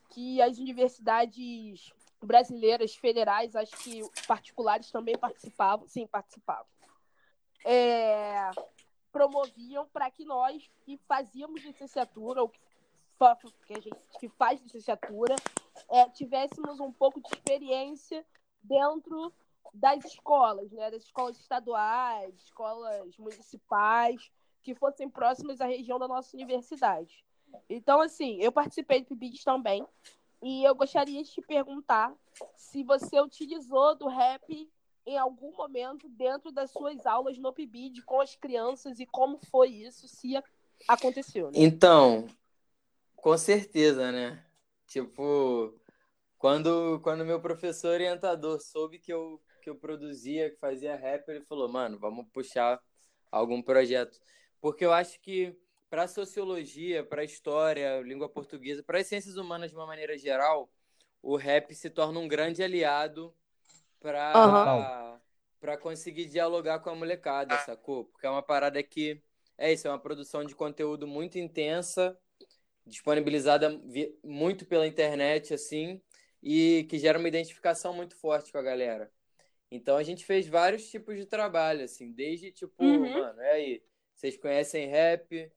[0.09, 1.91] que as universidades
[2.21, 6.67] brasileiras federais, acho que particulares também participavam, sim, participavam.
[7.63, 8.49] É,
[9.11, 12.59] promoviam para que nós que fazíamos licenciatura ou que,
[13.67, 15.35] que a gente que faz licenciatura
[15.89, 18.25] é, tivéssemos um pouco de experiência
[18.63, 19.33] dentro
[19.73, 24.31] das escolas, né, das escolas estaduais, escolas municipais,
[24.61, 27.23] que fossem próximas à região da nossa universidade.
[27.69, 29.85] Então, assim, eu participei do PIBID também,
[30.41, 32.13] e eu gostaria de te perguntar
[32.55, 34.69] se você utilizou do rap
[35.05, 39.69] em algum momento dentro das suas aulas no PIBID com as crianças e como foi
[39.69, 40.33] isso, se
[40.87, 41.53] aconteceu, né?
[41.55, 42.27] Então,
[43.15, 44.43] com certeza, né?
[44.87, 45.73] Tipo,
[46.37, 51.41] quando quando meu professor orientador soube que eu que eu produzia, que fazia rap, ele
[51.41, 52.81] falou: "Mano, vamos puxar
[53.31, 54.19] algum projeto".
[54.59, 55.55] Porque eu acho que
[55.89, 60.71] para sociologia, para história, língua portuguesa, para as ciências humanas de uma maneira geral,
[61.21, 63.35] o rap se torna um grande aliado
[64.01, 65.21] para Aham.
[65.59, 68.05] para conseguir dialogar com a molecada, sacou?
[68.05, 69.21] Porque é uma parada que
[69.57, 72.17] é isso, é uma produção de conteúdo muito intensa,
[72.85, 73.69] disponibilizada
[74.23, 76.01] muito pela internet, assim,
[76.41, 79.11] e que gera uma identificação muito forte com a galera.
[79.69, 83.13] Então a gente fez vários tipos de trabalho, assim, desde tipo, Uhum.
[83.13, 83.83] mano, é aí,
[84.15, 85.51] vocês conhecem rap?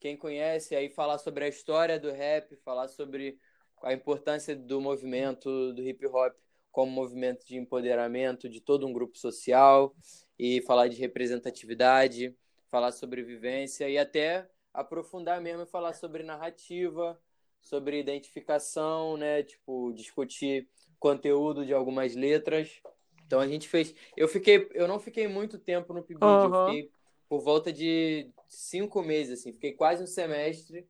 [0.00, 3.38] Quem conhece, aí falar sobre a história do rap, falar sobre
[3.82, 6.34] a importância do movimento do hip hop
[6.74, 9.94] como movimento de empoderamento de todo um grupo social
[10.36, 12.36] e falar de representatividade,
[12.68, 17.16] falar sobre vivência e até aprofundar mesmo e falar sobre narrativa,
[17.60, 19.44] sobre identificação, né?
[19.44, 20.68] Tipo, discutir
[20.98, 22.82] conteúdo de algumas letras.
[23.24, 23.94] Então a gente fez.
[24.16, 26.66] Eu fiquei, eu não fiquei muito tempo no PIBID, eu Aham.
[26.66, 26.90] fiquei
[27.28, 30.88] por volta de cinco meses, assim, fiquei quase um semestre,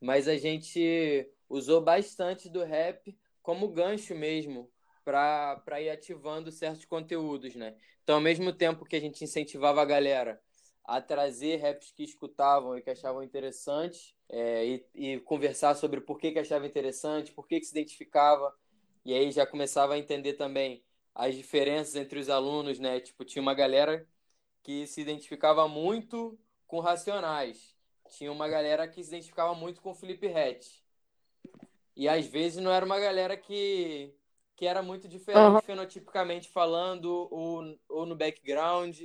[0.00, 4.70] mas a gente usou bastante do rap como gancho mesmo
[5.04, 7.76] para ir ativando certos conteúdos, né?
[8.02, 10.40] Então, ao mesmo tempo que a gente incentivava a galera
[10.84, 16.18] a trazer raps que escutavam e que achavam interessantes é, e, e conversar sobre por
[16.18, 18.54] que, que achava interessante, por que, que se identificava,
[19.04, 20.82] e aí já começava a entender também
[21.14, 23.00] as diferenças entre os alunos, né?
[23.00, 24.06] Tipo, tinha uma galera
[24.62, 27.74] que se identificava muito com Racionais,
[28.10, 30.82] tinha uma galera que se identificava muito com Felipe Rett.
[31.96, 34.12] E às vezes não era uma galera que,
[34.56, 35.60] que era muito diferente Aham.
[35.60, 39.02] fenotipicamente falando, ou, ou no background,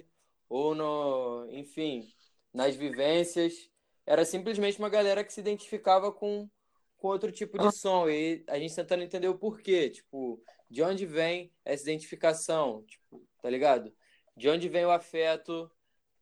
[0.47, 2.07] ou no, enfim,
[2.53, 3.69] nas vivências.
[4.05, 6.49] Era simplesmente uma galera que se identificava com,
[6.97, 8.09] com outro tipo de som.
[8.09, 13.49] E a gente tentando entender o porquê, tipo, de onde vem essa identificação, tipo, tá
[13.49, 13.93] ligado?
[14.35, 15.69] De onde vem o afeto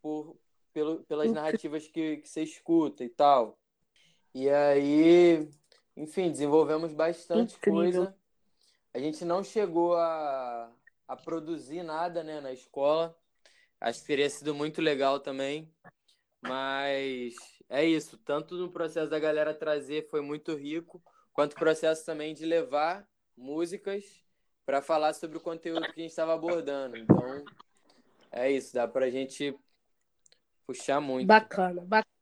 [0.01, 0.38] por,
[0.73, 3.57] pelo, pelas narrativas que, que você escuta e tal.
[4.34, 5.49] E aí,
[5.95, 8.03] enfim, desenvolvemos bastante Incrível.
[8.03, 8.16] coisa.
[8.98, 10.72] A gente não chegou a,
[11.08, 13.16] a produzir nada, né, na escola.
[13.80, 15.72] Acho que teria sido muito legal também.
[16.41, 17.36] Mas
[17.70, 18.18] é isso.
[18.18, 21.00] Tanto no processo da galera trazer foi muito rico,
[21.32, 24.04] quanto o processo também de levar músicas
[24.66, 26.98] para falar sobre o conteúdo que a gente estava abordando.
[26.98, 27.45] Então,
[28.32, 28.74] é isso.
[28.74, 29.56] Dá para a gente
[30.66, 31.28] puxar muito.
[31.28, 32.18] Bacana, bacana.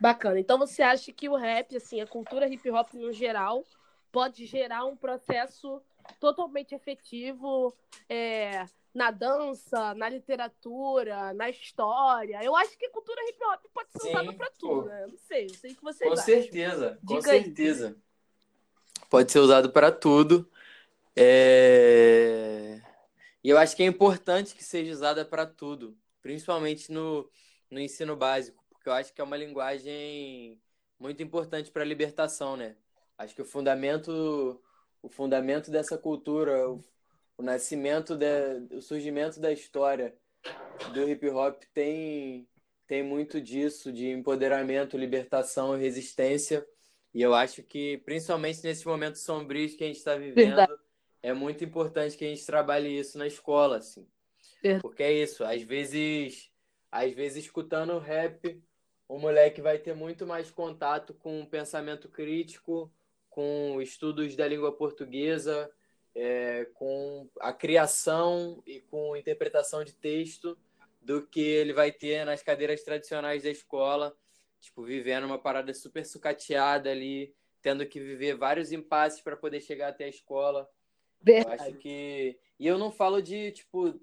[0.00, 0.38] Bacana.
[0.38, 3.64] Então você acha que o rap, assim, a cultura hip hop no geral,
[4.12, 5.82] pode gerar um processo
[6.20, 7.74] totalmente efetivo
[8.08, 12.42] é, na dança, na literatura, na história.
[12.42, 15.06] Eu acho que cultura hip hop pode ser usada para tudo, né?
[15.06, 16.24] Não sei, eu sei que vocês Com acham.
[16.24, 17.44] certeza, com Diga aí.
[17.44, 17.96] certeza.
[19.08, 20.50] Pode ser usado para tudo.
[21.16, 22.80] É...
[23.42, 27.28] E eu acho que é importante que seja usada para tudo, principalmente no,
[27.70, 30.60] no ensino básico, porque eu acho que é uma linguagem
[30.98, 32.76] muito importante para a libertação, né?
[33.16, 34.60] Acho que o fundamento,
[35.02, 36.82] o fundamento dessa cultura, o,
[37.36, 38.26] o nascimento, da,
[38.72, 40.14] o surgimento da história
[40.92, 42.48] do hip hop tem,
[42.86, 46.66] tem muito disso, de empoderamento, libertação resistência.
[47.14, 50.72] E eu acho que, principalmente nesses momentos sombrios que a gente está vivendo, Verdade.
[51.22, 54.06] é muito importante que a gente trabalhe isso na escola, assim.
[54.62, 54.82] Verdade.
[54.82, 56.50] Porque é isso, às vezes,
[56.90, 58.62] às vezes escutando rap,
[59.08, 62.92] o moleque vai ter muito mais contato com o pensamento crítico,
[63.28, 65.70] com estudos da língua portuguesa,
[66.14, 70.58] é, com a criação e com interpretação de texto
[71.00, 74.16] do que ele vai ter nas cadeiras tradicionais da escola,
[74.60, 79.88] tipo, vivendo uma parada super sucateada ali, tendo que viver vários impasses para poder chegar
[79.88, 80.68] até a escola.
[81.20, 81.62] Eu Verdade.
[81.62, 82.38] acho que.
[82.58, 84.00] E eu não falo de, tipo.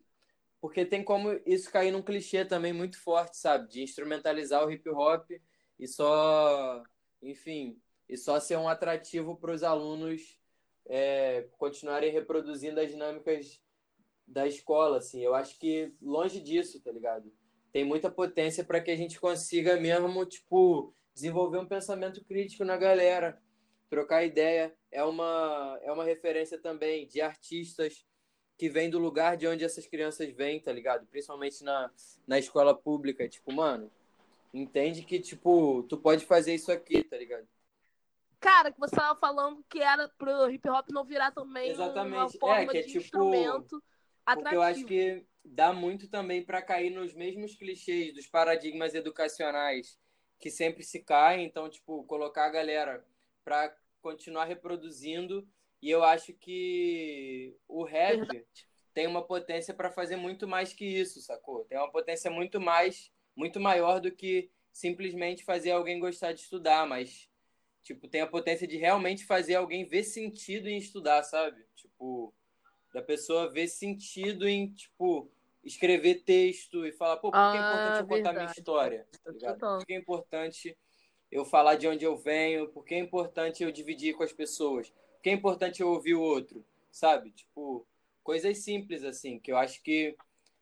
[0.61, 3.69] Porque tem como isso cair num clichê também muito forte, sabe?
[3.69, 5.29] De instrumentalizar o hip hop
[5.77, 6.81] e só.
[7.21, 7.79] Enfim.
[8.07, 10.39] E só ser um atrativo para os alunos
[10.87, 13.59] é, continuarem reproduzindo as dinâmicas
[14.27, 15.21] da escola, assim.
[15.21, 17.31] Eu acho que longe disso, tá ligado?
[17.71, 22.77] Tem muita potência para que a gente consiga mesmo, tipo, desenvolver um pensamento crítico na
[22.77, 23.41] galera,
[23.89, 24.75] trocar ideia.
[24.91, 28.05] É uma, é uma referência também de artistas
[28.57, 31.05] que vêm do lugar de onde essas crianças vêm, tá ligado?
[31.07, 31.91] Principalmente na,
[32.25, 33.27] na escola pública.
[33.27, 33.91] Tipo, mano,
[34.53, 37.47] entende que, tipo, tu pode fazer isso aqui, tá ligado?
[38.39, 42.37] Cara, que você tava falando que era pro hip hop não virar também uma Exatamente.
[42.37, 43.83] forma É, que é de tipo- instrumento
[44.25, 44.43] atrativo.
[44.43, 49.97] Porque eu acho que dá muito também para cair nos mesmos clichês dos paradigmas educacionais
[50.39, 51.45] que sempre se caem.
[51.45, 53.05] Então, tipo, colocar a galera
[53.43, 55.47] para continuar reproduzindo.
[55.81, 58.45] E eu acho que o rap Verdade.
[58.93, 61.65] tem uma potência para fazer muito mais que isso, sacou?
[61.65, 66.85] Tem uma potência muito mais, muito maior do que simplesmente fazer alguém gostar de estudar,
[66.87, 67.29] mas
[67.85, 71.63] tipo, tem a potência de realmente fazer alguém ver sentido em estudar, sabe?
[71.75, 72.33] Tipo,
[72.91, 75.31] da pessoa ver sentido em, tipo,
[75.63, 79.07] escrever texto e falar, pô, por que é Ah, importante eu contar minha história?
[79.39, 79.77] Tá.
[79.77, 80.75] Por que é importante
[81.31, 82.67] eu falar de onde eu venho?
[82.69, 84.89] Por que é importante eu dividir com as pessoas?
[84.89, 86.65] Por que é importante eu ouvir o outro?
[86.91, 87.31] Sabe?
[87.33, 87.85] Tipo,
[88.23, 90.17] coisas simples assim, que eu acho que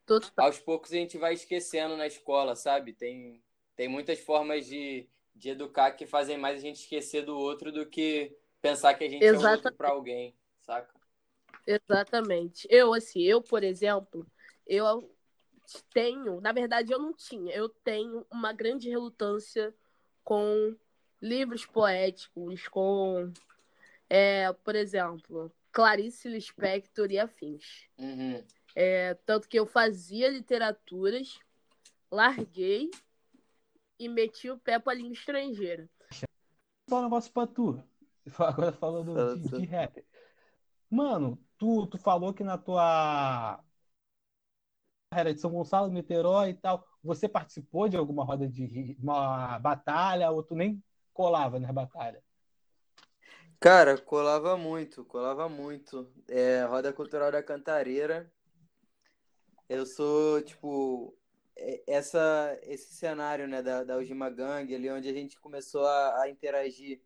[0.05, 0.45] Total.
[0.45, 2.91] aos poucos a gente vai esquecendo na escola, sabe?
[2.93, 3.41] Tem,
[3.77, 7.85] tem muitas formas de, de educar que fazem mais a gente esquecer do outro do
[7.85, 9.77] que pensar que a gente é o outro Exatamente.
[9.77, 10.93] para alguém, saca?
[11.65, 12.67] Exatamente.
[12.69, 14.25] Eu, assim, eu, por exemplo,
[14.65, 15.09] eu
[15.93, 19.73] tenho, na verdade, eu não tinha, eu tenho uma grande relutância
[20.23, 20.75] com
[21.21, 23.31] livros poéticos, com,
[24.09, 27.89] é, por exemplo, Clarice Lispector e afins.
[27.97, 28.43] Uhum.
[28.75, 31.39] É, tanto que eu fazia literaturas,
[32.11, 32.89] larguei
[34.03, 35.89] e meti o pé pra língua estrangeira.
[36.09, 37.83] Vou falar um negócio pra tu.
[38.39, 40.05] Agora falando Fala de, de rap.
[40.89, 43.63] Mano, tu, tu falou que na tua
[45.09, 50.29] carreira de São Gonçalo, Niterói e tal, você participou de alguma roda de uma batalha
[50.31, 50.83] ou tu nem
[51.13, 52.23] colava nas batalhas?
[53.59, 56.11] Cara, colava muito, colava muito.
[56.27, 58.29] É, Roda Cultural da Cantareira.
[59.69, 61.17] Eu sou, tipo,
[61.87, 66.29] essa, esse cenário, né, da, da Ujima Gang, ali onde a gente começou a, a
[66.29, 67.01] interagir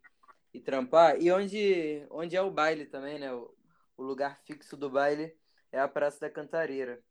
[0.53, 3.33] e trampar, e onde, onde é o baile também, né?
[3.33, 3.53] O,
[3.97, 5.35] o lugar fixo do baile
[5.71, 7.01] é a Praça da Cantareira.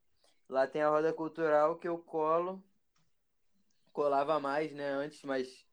[0.49, 2.63] Lá tem a Roda Cultural que eu colo,
[3.93, 5.67] colava mais, né, antes, mas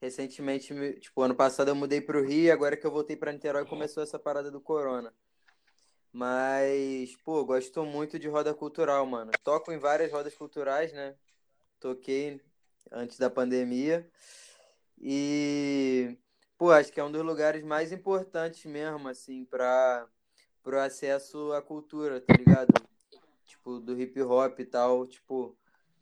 [0.00, 3.64] recentemente, me- tipo, ano passado eu mudei pro Rio, agora que eu voltei pra Niterói
[3.66, 5.12] começou essa parada do corona.
[6.14, 9.32] Mas, pô, gosto muito de roda cultural, mano.
[9.42, 11.16] Toco em várias rodas culturais, né?
[11.80, 12.40] Toquei
[12.92, 14.08] antes da pandemia.
[14.96, 16.16] E,
[16.56, 20.06] pô, acho que é um dos lugares mais importantes mesmo, assim, para
[20.62, 22.72] pro acesso à cultura, tá ligado?
[23.44, 25.08] Tipo, do hip hop e tal.
[25.08, 25.58] Tipo,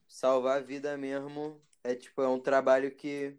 [0.06, 3.34] salvar a vida mesmo é tipo, é um trabalho que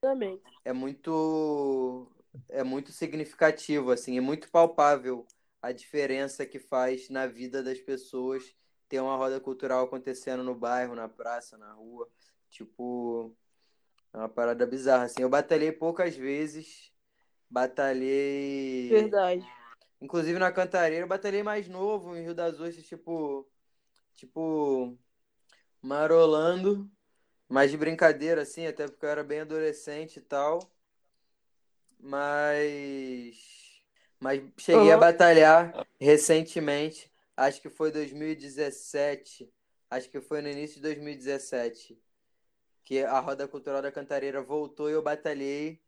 [0.00, 0.42] Também.
[0.64, 2.10] é muito
[2.48, 5.24] é muito significativo, assim, é muito palpável
[5.60, 8.54] a diferença que faz na vida das pessoas
[8.88, 12.08] ter uma roda cultural acontecendo no bairro, na praça, na rua.
[12.48, 13.34] Tipo,
[14.12, 15.22] é uma parada bizarra, assim.
[15.22, 16.92] Eu batalhei poucas vezes,
[17.50, 18.88] batalhei...
[18.88, 19.46] Verdade.
[20.00, 23.46] Inclusive na Cantareira, eu batalhei mais novo em Rio das Ostras, tipo,
[24.14, 24.96] tipo,
[25.82, 26.88] marolando,
[27.48, 30.60] mais de brincadeira, assim, até porque eu era bem adolescente e tal.
[31.98, 33.57] Mas,
[34.20, 34.98] mas cheguei a Uhum.
[34.98, 39.50] batalhar recentemente, acho que foi 2017,
[39.90, 41.98] acho que foi no início de 2017,
[42.84, 45.80] que a Roda Cultural da Cantareira voltou e eu batalhei.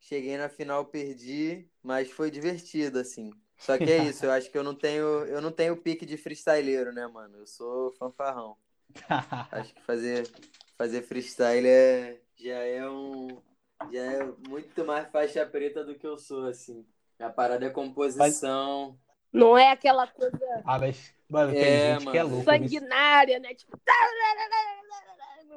[0.00, 3.30] Cheguei na final, perdi, mas foi divertido, assim.
[3.58, 6.16] Só que é isso, eu acho que eu não tenho, eu não tenho pique de
[6.16, 7.38] freestyleiro, né, mano?
[7.38, 8.56] Eu sou fanfarrão.
[9.50, 10.30] Acho que fazer,
[10.76, 13.42] fazer freestyle é, já é um.
[13.88, 16.86] Já é muito mais faixa preta do que eu sou, assim.
[17.20, 18.98] A parada é composição.
[19.32, 22.36] Não é aquela coisa ah, mas, mano, tem É, gente que é mano.
[22.36, 22.52] louca.
[22.52, 23.54] sanguinária, né?
[23.54, 23.78] Tipo.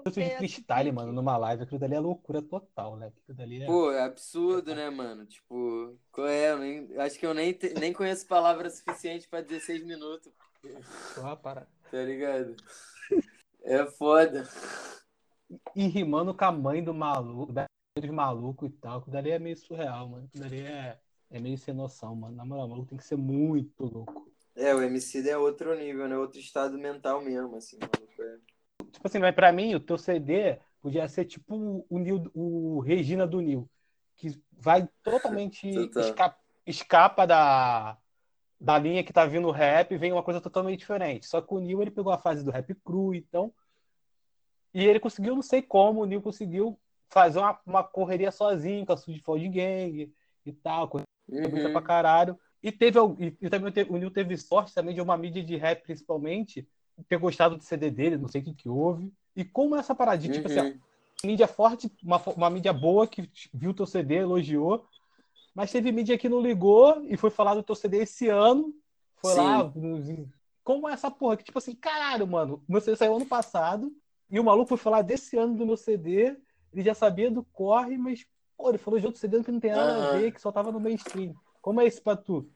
[0.06, 3.08] Eu sou de freestyle, mano, numa live, aquilo dali é loucura total, né?
[3.08, 3.66] Aquilo dali é.
[3.66, 5.26] Pô, é absurdo, né, mano?
[5.26, 6.52] Tipo, qual é?
[6.52, 10.32] Eu nem, acho que eu nem, te- nem conheço palavra suficiente pra 16 minutos,
[11.16, 11.70] só uma parada.
[11.90, 12.56] tá ligado?
[13.64, 14.44] É foda.
[15.76, 17.66] E rimando com a mãe do maluco, da
[17.98, 18.98] dos malucos e tal.
[19.00, 20.26] Aquilo dali é meio surreal, mano.
[20.26, 21.00] Aquilo dali é,
[21.34, 22.36] é meio sem noção, mano.
[22.36, 24.32] Na moral, o maluco tem que ser muito louco.
[24.56, 26.16] É, o MC é outro nível, né?
[26.16, 28.22] Outro estado mental mesmo, assim, maluco.
[28.22, 28.38] É.
[28.92, 33.26] Tipo assim, mas pra mim, o teu CD podia ser tipo o, Nil, o Regina
[33.26, 33.68] do Nil,
[34.16, 36.04] que vai totalmente Total.
[36.04, 37.98] esca- escapa da,
[38.62, 41.26] da linha que tá vindo o rap e vem uma coisa totalmente diferente.
[41.26, 43.52] Só que o Nil, ele pegou a fase do rap cru, então.
[44.72, 46.80] E ele conseguiu, não sei como, o Nil conseguiu
[47.10, 50.14] fazer uma, uma correria sozinho, com a de de gangue
[50.46, 50.88] e tal,
[51.28, 51.86] coisa bonita pra Uhum.
[51.88, 52.40] caralho.
[52.62, 52.98] E teve
[53.42, 56.68] e, também o Nil teve sorte também de uma mídia de rap, principalmente,
[57.10, 59.12] ter gostado do CD dele, não sei o que, que houve.
[59.36, 60.80] E como essa paradinha, tipo assim, ó, Uhum.
[61.26, 64.86] mídia forte, uma, uma mídia boa que viu teu CD, elogiou,
[65.54, 68.74] mas teve mídia que não ligou e foi falar do teu CD esse ano.
[69.18, 69.40] Foi Sim.
[69.40, 69.72] lá.
[70.64, 71.36] Como essa porra?
[71.38, 73.92] Que tipo assim, caralho, mano, meu CD saiu ano passado
[74.30, 76.38] e o maluco foi falar desse ano do meu CD,
[76.74, 78.26] ele já sabia do corre, mas,
[78.58, 80.06] pô, ele falou de outro CD que não tem nada a Aham.
[80.06, 81.36] ver, que só tava no mainstream.
[81.62, 82.50] Como é isso pra tu?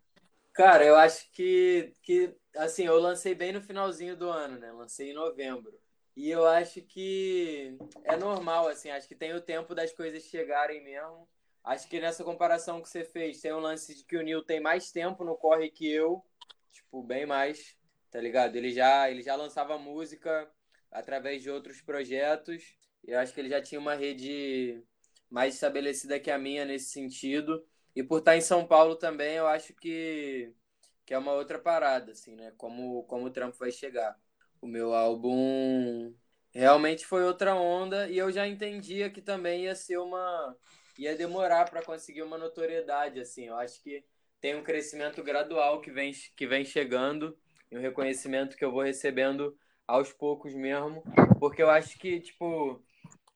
[0.54, 4.72] Cara, eu acho que, que, assim, eu lancei bem no finalzinho do ano, né?
[4.72, 5.72] Lancei em novembro.
[6.16, 10.84] E eu acho que é normal, assim, acho que tem o tempo das coisas chegarem
[10.84, 11.30] mesmo.
[11.64, 14.60] Acho que nessa comparação que você fez, tem um lance de que o Nil tem
[14.60, 16.26] mais tempo no corre que eu,
[16.72, 17.78] tipo, bem mais,
[18.10, 18.56] tá ligado?
[18.56, 20.50] Ele já, ele já lançava música
[20.92, 22.76] através de outros projetos.
[23.08, 24.84] E eu acho que ele já tinha uma rede
[25.30, 27.66] mais estabelecida que a minha nesse sentido.
[27.96, 30.54] E por estar em São Paulo também, eu acho que,
[31.06, 32.54] que é uma outra parada, assim, né?
[32.58, 34.18] Como, como o trampo vai chegar.
[34.62, 36.14] O meu álbum
[36.52, 40.56] realmente foi outra onda e eu já entendia que também ia ser uma.
[40.98, 43.46] ia demorar para conseguir uma notoriedade, assim.
[43.46, 44.04] Eu acho que
[44.40, 47.38] tem um crescimento gradual que vem, que vem chegando
[47.72, 49.58] e um reconhecimento que eu vou recebendo
[49.88, 51.04] aos poucos mesmo.
[51.40, 52.84] Porque eu acho que, tipo,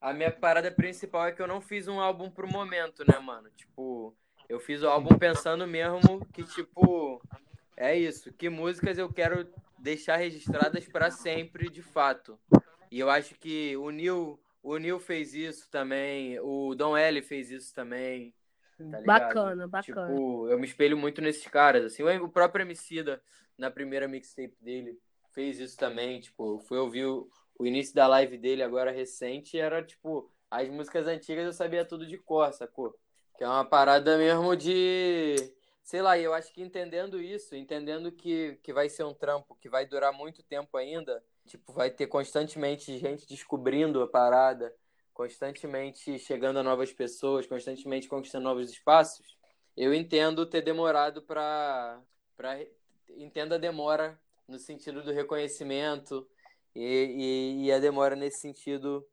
[0.01, 3.49] a minha parada principal é que eu não fiz um álbum pro momento, né, mano?
[3.55, 4.15] Tipo,
[4.49, 7.21] eu fiz o álbum pensando mesmo que, tipo,
[7.77, 8.33] é isso.
[8.33, 9.47] Que músicas eu quero
[9.77, 12.37] deixar registradas para sempre, de fato.
[12.89, 17.51] E eu acho que o Neil, o Neil fez isso também, o Dom L fez
[17.51, 18.33] isso também.
[18.77, 19.01] Tá?
[19.01, 20.07] Bacana, bacana.
[20.07, 22.03] Tipo, eu me espelho muito nesses caras, assim.
[22.03, 23.21] O próprio Emicida,
[23.55, 24.99] na primeira mixtape dele,
[25.31, 26.19] fez isso também.
[26.19, 27.29] Tipo, eu fui ouvir o,
[27.62, 32.07] o início da live dele agora recente, era tipo, as músicas antigas eu sabia tudo
[32.07, 32.97] de cor, sacou?
[33.38, 35.36] Que é uma parada mesmo de.
[35.84, 39.70] Sei lá, eu acho que entendendo isso, entendendo que, que vai ser um trampo que
[39.70, 44.74] vai durar muito tempo ainda, tipo, vai ter constantemente gente descobrindo a parada,
[45.14, 49.38] constantemente chegando a novas pessoas, constantemente conquistando novos espaços,
[49.78, 52.01] eu entendo ter demorado para.
[52.36, 52.59] Pra...
[53.07, 56.28] Entendo a demora no sentido do reconhecimento
[56.76, 59.05] e, e, e a demora nesse sentido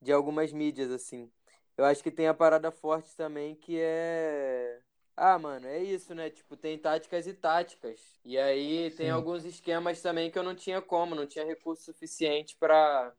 [0.00, 1.30] de algumas mídias, assim.
[1.76, 4.80] Eu acho que tem a parada forte também que é.
[5.16, 6.30] Ah, mano, é isso, né?
[6.30, 8.20] Tipo, tem táticas e táticas.
[8.24, 9.10] E aí tem Sim.
[9.10, 13.12] alguns esquemas também que eu não tinha como, não tinha recurso suficiente para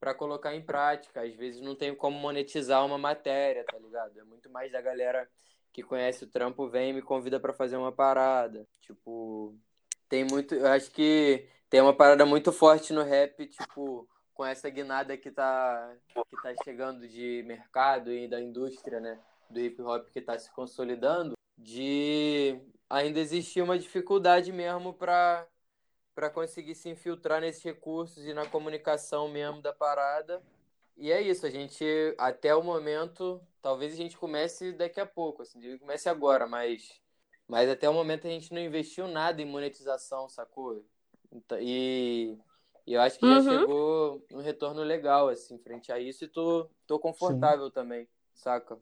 [0.00, 1.22] para colocar em prática.
[1.22, 4.18] Às vezes não tenho como monetizar uma matéria, tá ligado?
[4.18, 5.28] É muito mais da galera
[5.72, 8.66] que conhece o trampo vem e me convida para fazer uma parada.
[8.80, 9.56] Tipo,
[10.08, 14.68] tem muito, eu acho que tem uma parada muito forte no rap, tipo, com essa
[14.68, 19.18] guinada que tá, que tá chegando de mercado e da indústria, né?
[19.48, 22.60] Do hip hop que está se consolidando, de
[22.90, 25.48] ainda existir uma dificuldade mesmo para
[26.14, 30.42] para conseguir se infiltrar nesses recursos e na comunicação mesmo da parada.
[30.94, 31.82] E é isso, a gente,
[32.18, 37.00] até o momento, talvez a gente comece daqui a pouco, assim, comece agora, mas,
[37.48, 40.84] mas até o momento a gente não investiu nada em monetização, sacou?
[41.32, 42.38] Então, e,
[42.86, 43.42] e eu acho que uhum.
[43.42, 47.72] já chegou um retorno legal, assim, frente a isso, e tô, tô confortável Sim.
[47.72, 48.78] também, saca?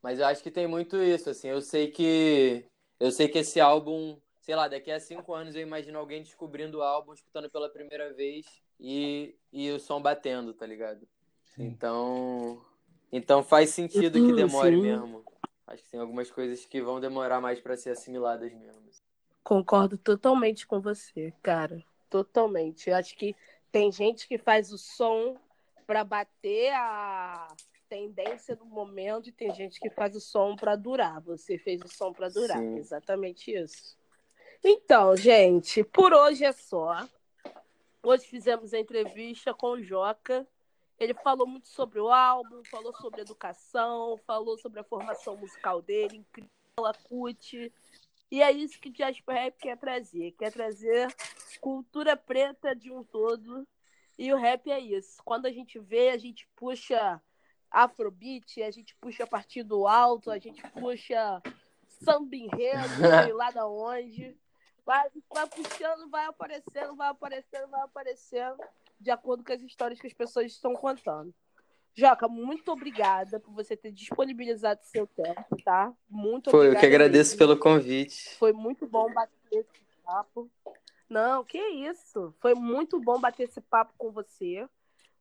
[0.00, 2.64] Mas eu acho que tem muito isso, assim, eu sei que
[3.00, 4.18] eu sei que esse álbum
[4.48, 8.14] sei lá, daqui a cinco anos eu imagino alguém descobrindo o álbum, escutando pela primeira
[8.14, 8.46] vez
[8.80, 11.06] e, e o som batendo, tá ligado?
[11.44, 11.66] Sim.
[11.66, 12.64] Então,
[13.12, 14.80] então faz sentido que demore Sim.
[14.80, 15.22] mesmo.
[15.66, 18.88] Acho que tem algumas coisas que vão demorar mais para ser assimiladas mesmo.
[19.48, 21.82] Concordo totalmente com você, cara.
[22.10, 22.90] Totalmente.
[22.90, 23.34] Eu acho que
[23.72, 25.38] tem gente que faz o som
[25.86, 27.48] para bater a
[27.88, 31.22] tendência do momento e tem gente que faz o som para durar.
[31.22, 32.58] Você fez o som para durar.
[32.58, 32.76] Sim.
[32.76, 33.96] Exatamente isso.
[34.62, 37.08] Então, gente, por hoje é só.
[38.02, 40.46] Hoje fizemos a entrevista com o Joca.
[41.00, 46.18] Ele falou muito sobre o álbum, falou sobre educação, falou sobre a formação musical dele,
[46.18, 46.50] incrível,
[47.08, 47.72] CUT.
[48.30, 50.32] E é isso que o Jasper Rap quer trazer.
[50.32, 51.08] Quer trazer
[51.60, 53.66] cultura preta de um todo.
[54.18, 55.22] E o rap é isso.
[55.24, 57.22] Quando a gente vê, a gente puxa
[57.70, 61.42] afrobeat, a gente puxa a partir do alto, a gente puxa
[62.02, 62.78] samba enredo,
[63.24, 64.36] sei lá da onde.
[64.84, 68.56] Vai, vai puxando, vai aparecendo, vai aparecendo, vai aparecendo,
[68.98, 71.34] de acordo com as histórias que as pessoas estão contando.
[71.94, 75.92] Joca, muito obrigada por você ter disponibilizado seu tempo, tá?
[76.08, 77.38] Muito Foi, eu que agradeço mesmo.
[77.38, 78.36] pelo convite.
[78.36, 80.50] Foi muito bom bater esse papo.
[81.08, 82.34] Não, que isso.
[82.40, 84.68] Foi muito bom bater esse papo com você.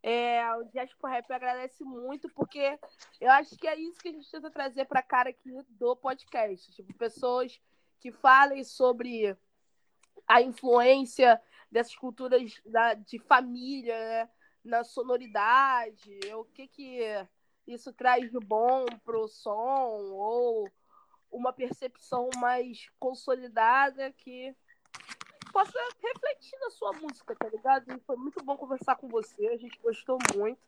[0.03, 2.79] É, o Diaspora Rap agradece muito, porque
[3.19, 6.71] eu acho que é isso que a gente tenta trazer para cara aqui do podcast.
[6.71, 7.59] Tipo, pessoas
[7.99, 9.35] que falem sobre
[10.27, 11.41] a influência
[11.71, 14.29] dessas culturas da, de família né?
[14.67, 17.27] Na sonoridade, o que que
[17.65, 20.69] isso traz de bom pro som ou
[21.31, 24.55] uma percepção mais consolidada que
[25.51, 27.91] possa refletir na sua música, tá ligado?
[27.91, 30.59] E foi muito bom conversar com você, a gente gostou muito.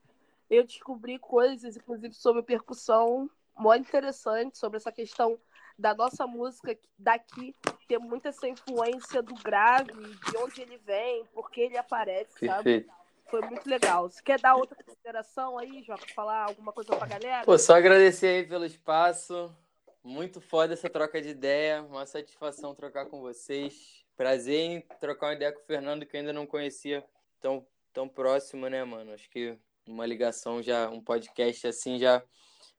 [0.49, 5.39] Eu descobri coisas, inclusive, sobre percussão, muito interessante, sobre essa questão
[5.77, 7.55] da nossa música daqui
[7.87, 12.87] ter muita essa influência do grave, de onde ele vem, porque ele aparece, Perfeito.
[12.87, 12.98] sabe?
[13.29, 14.09] Foi muito legal.
[14.09, 16.05] Você quer dar outra consideração aí, Joca?
[16.15, 17.45] Falar alguma coisa pra galera?
[17.45, 19.55] Pô, só agradecer aí pelo espaço.
[20.03, 21.83] Muito foda essa troca de ideia.
[21.83, 24.03] Uma satisfação trocar com vocês.
[24.17, 27.05] Prazer em trocar uma ideia com o Fernando, que eu ainda não conhecia
[27.39, 29.13] tão, tão próximo, né, mano?
[29.13, 29.57] Acho que
[29.87, 32.21] uma ligação já, um podcast assim já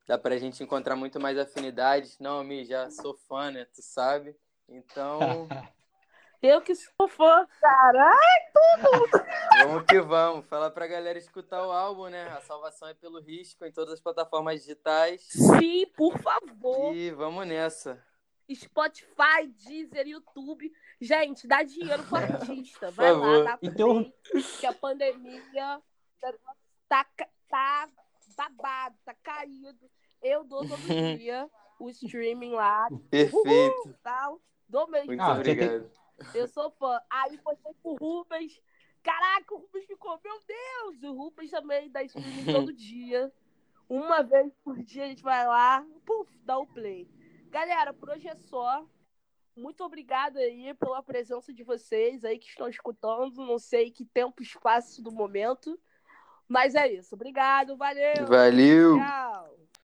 [0.07, 2.17] dá pra gente encontrar muito mais afinidade.
[2.19, 3.65] Não, Mi, já sou fã, né?
[3.73, 4.37] Tu sabe.
[4.69, 5.49] Então.
[6.43, 8.13] Eu que sou fã, cara.
[8.13, 9.25] Ai, tudo!
[9.59, 10.47] vamos que vamos.
[10.47, 12.29] Fala pra galera escutar o álbum, né?
[12.29, 15.21] A salvação é pelo risco em todas as plataformas digitais.
[15.29, 16.95] Sim, por favor.
[16.95, 18.03] E vamos nessa.
[18.55, 20.73] Spotify, Deezer, YouTube.
[20.99, 22.91] Gente, dá dinheiro pro artista.
[22.91, 24.11] Vai lá, dá então...
[24.59, 25.81] que a pandemia
[26.89, 27.07] tá,
[27.49, 27.89] tá
[28.35, 29.91] babado, tá caído.
[30.23, 30.77] Eu dou todo
[31.19, 32.89] dia o streaming lá.
[33.11, 33.45] Perfeito.
[33.85, 34.41] Uhul, tal.
[34.67, 35.09] Dou mesmo.
[35.09, 35.91] Muito ah, obrigado.
[36.35, 37.01] Eu sou fã.
[37.09, 38.61] Aí postei pro Rubens.
[39.03, 41.03] Caraca, o Rubens ficou, meu Deus!
[41.03, 43.33] O Rubens também dá streaming todo dia.
[43.89, 47.09] Uma vez por dia a gente vai lá, puf, dá o play.
[47.51, 48.87] Galera, por hoje é só.
[49.57, 53.45] Muito obrigada aí pela presença de vocês aí que estão escutando.
[53.45, 55.79] Não sei que tempo, espaço do momento.
[56.47, 57.15] Mas é isso.
[57.15, 58.27] Obrigado, valeu.
[58.27, 58.97] Valeu.
[58.99, 59.60] Tchau.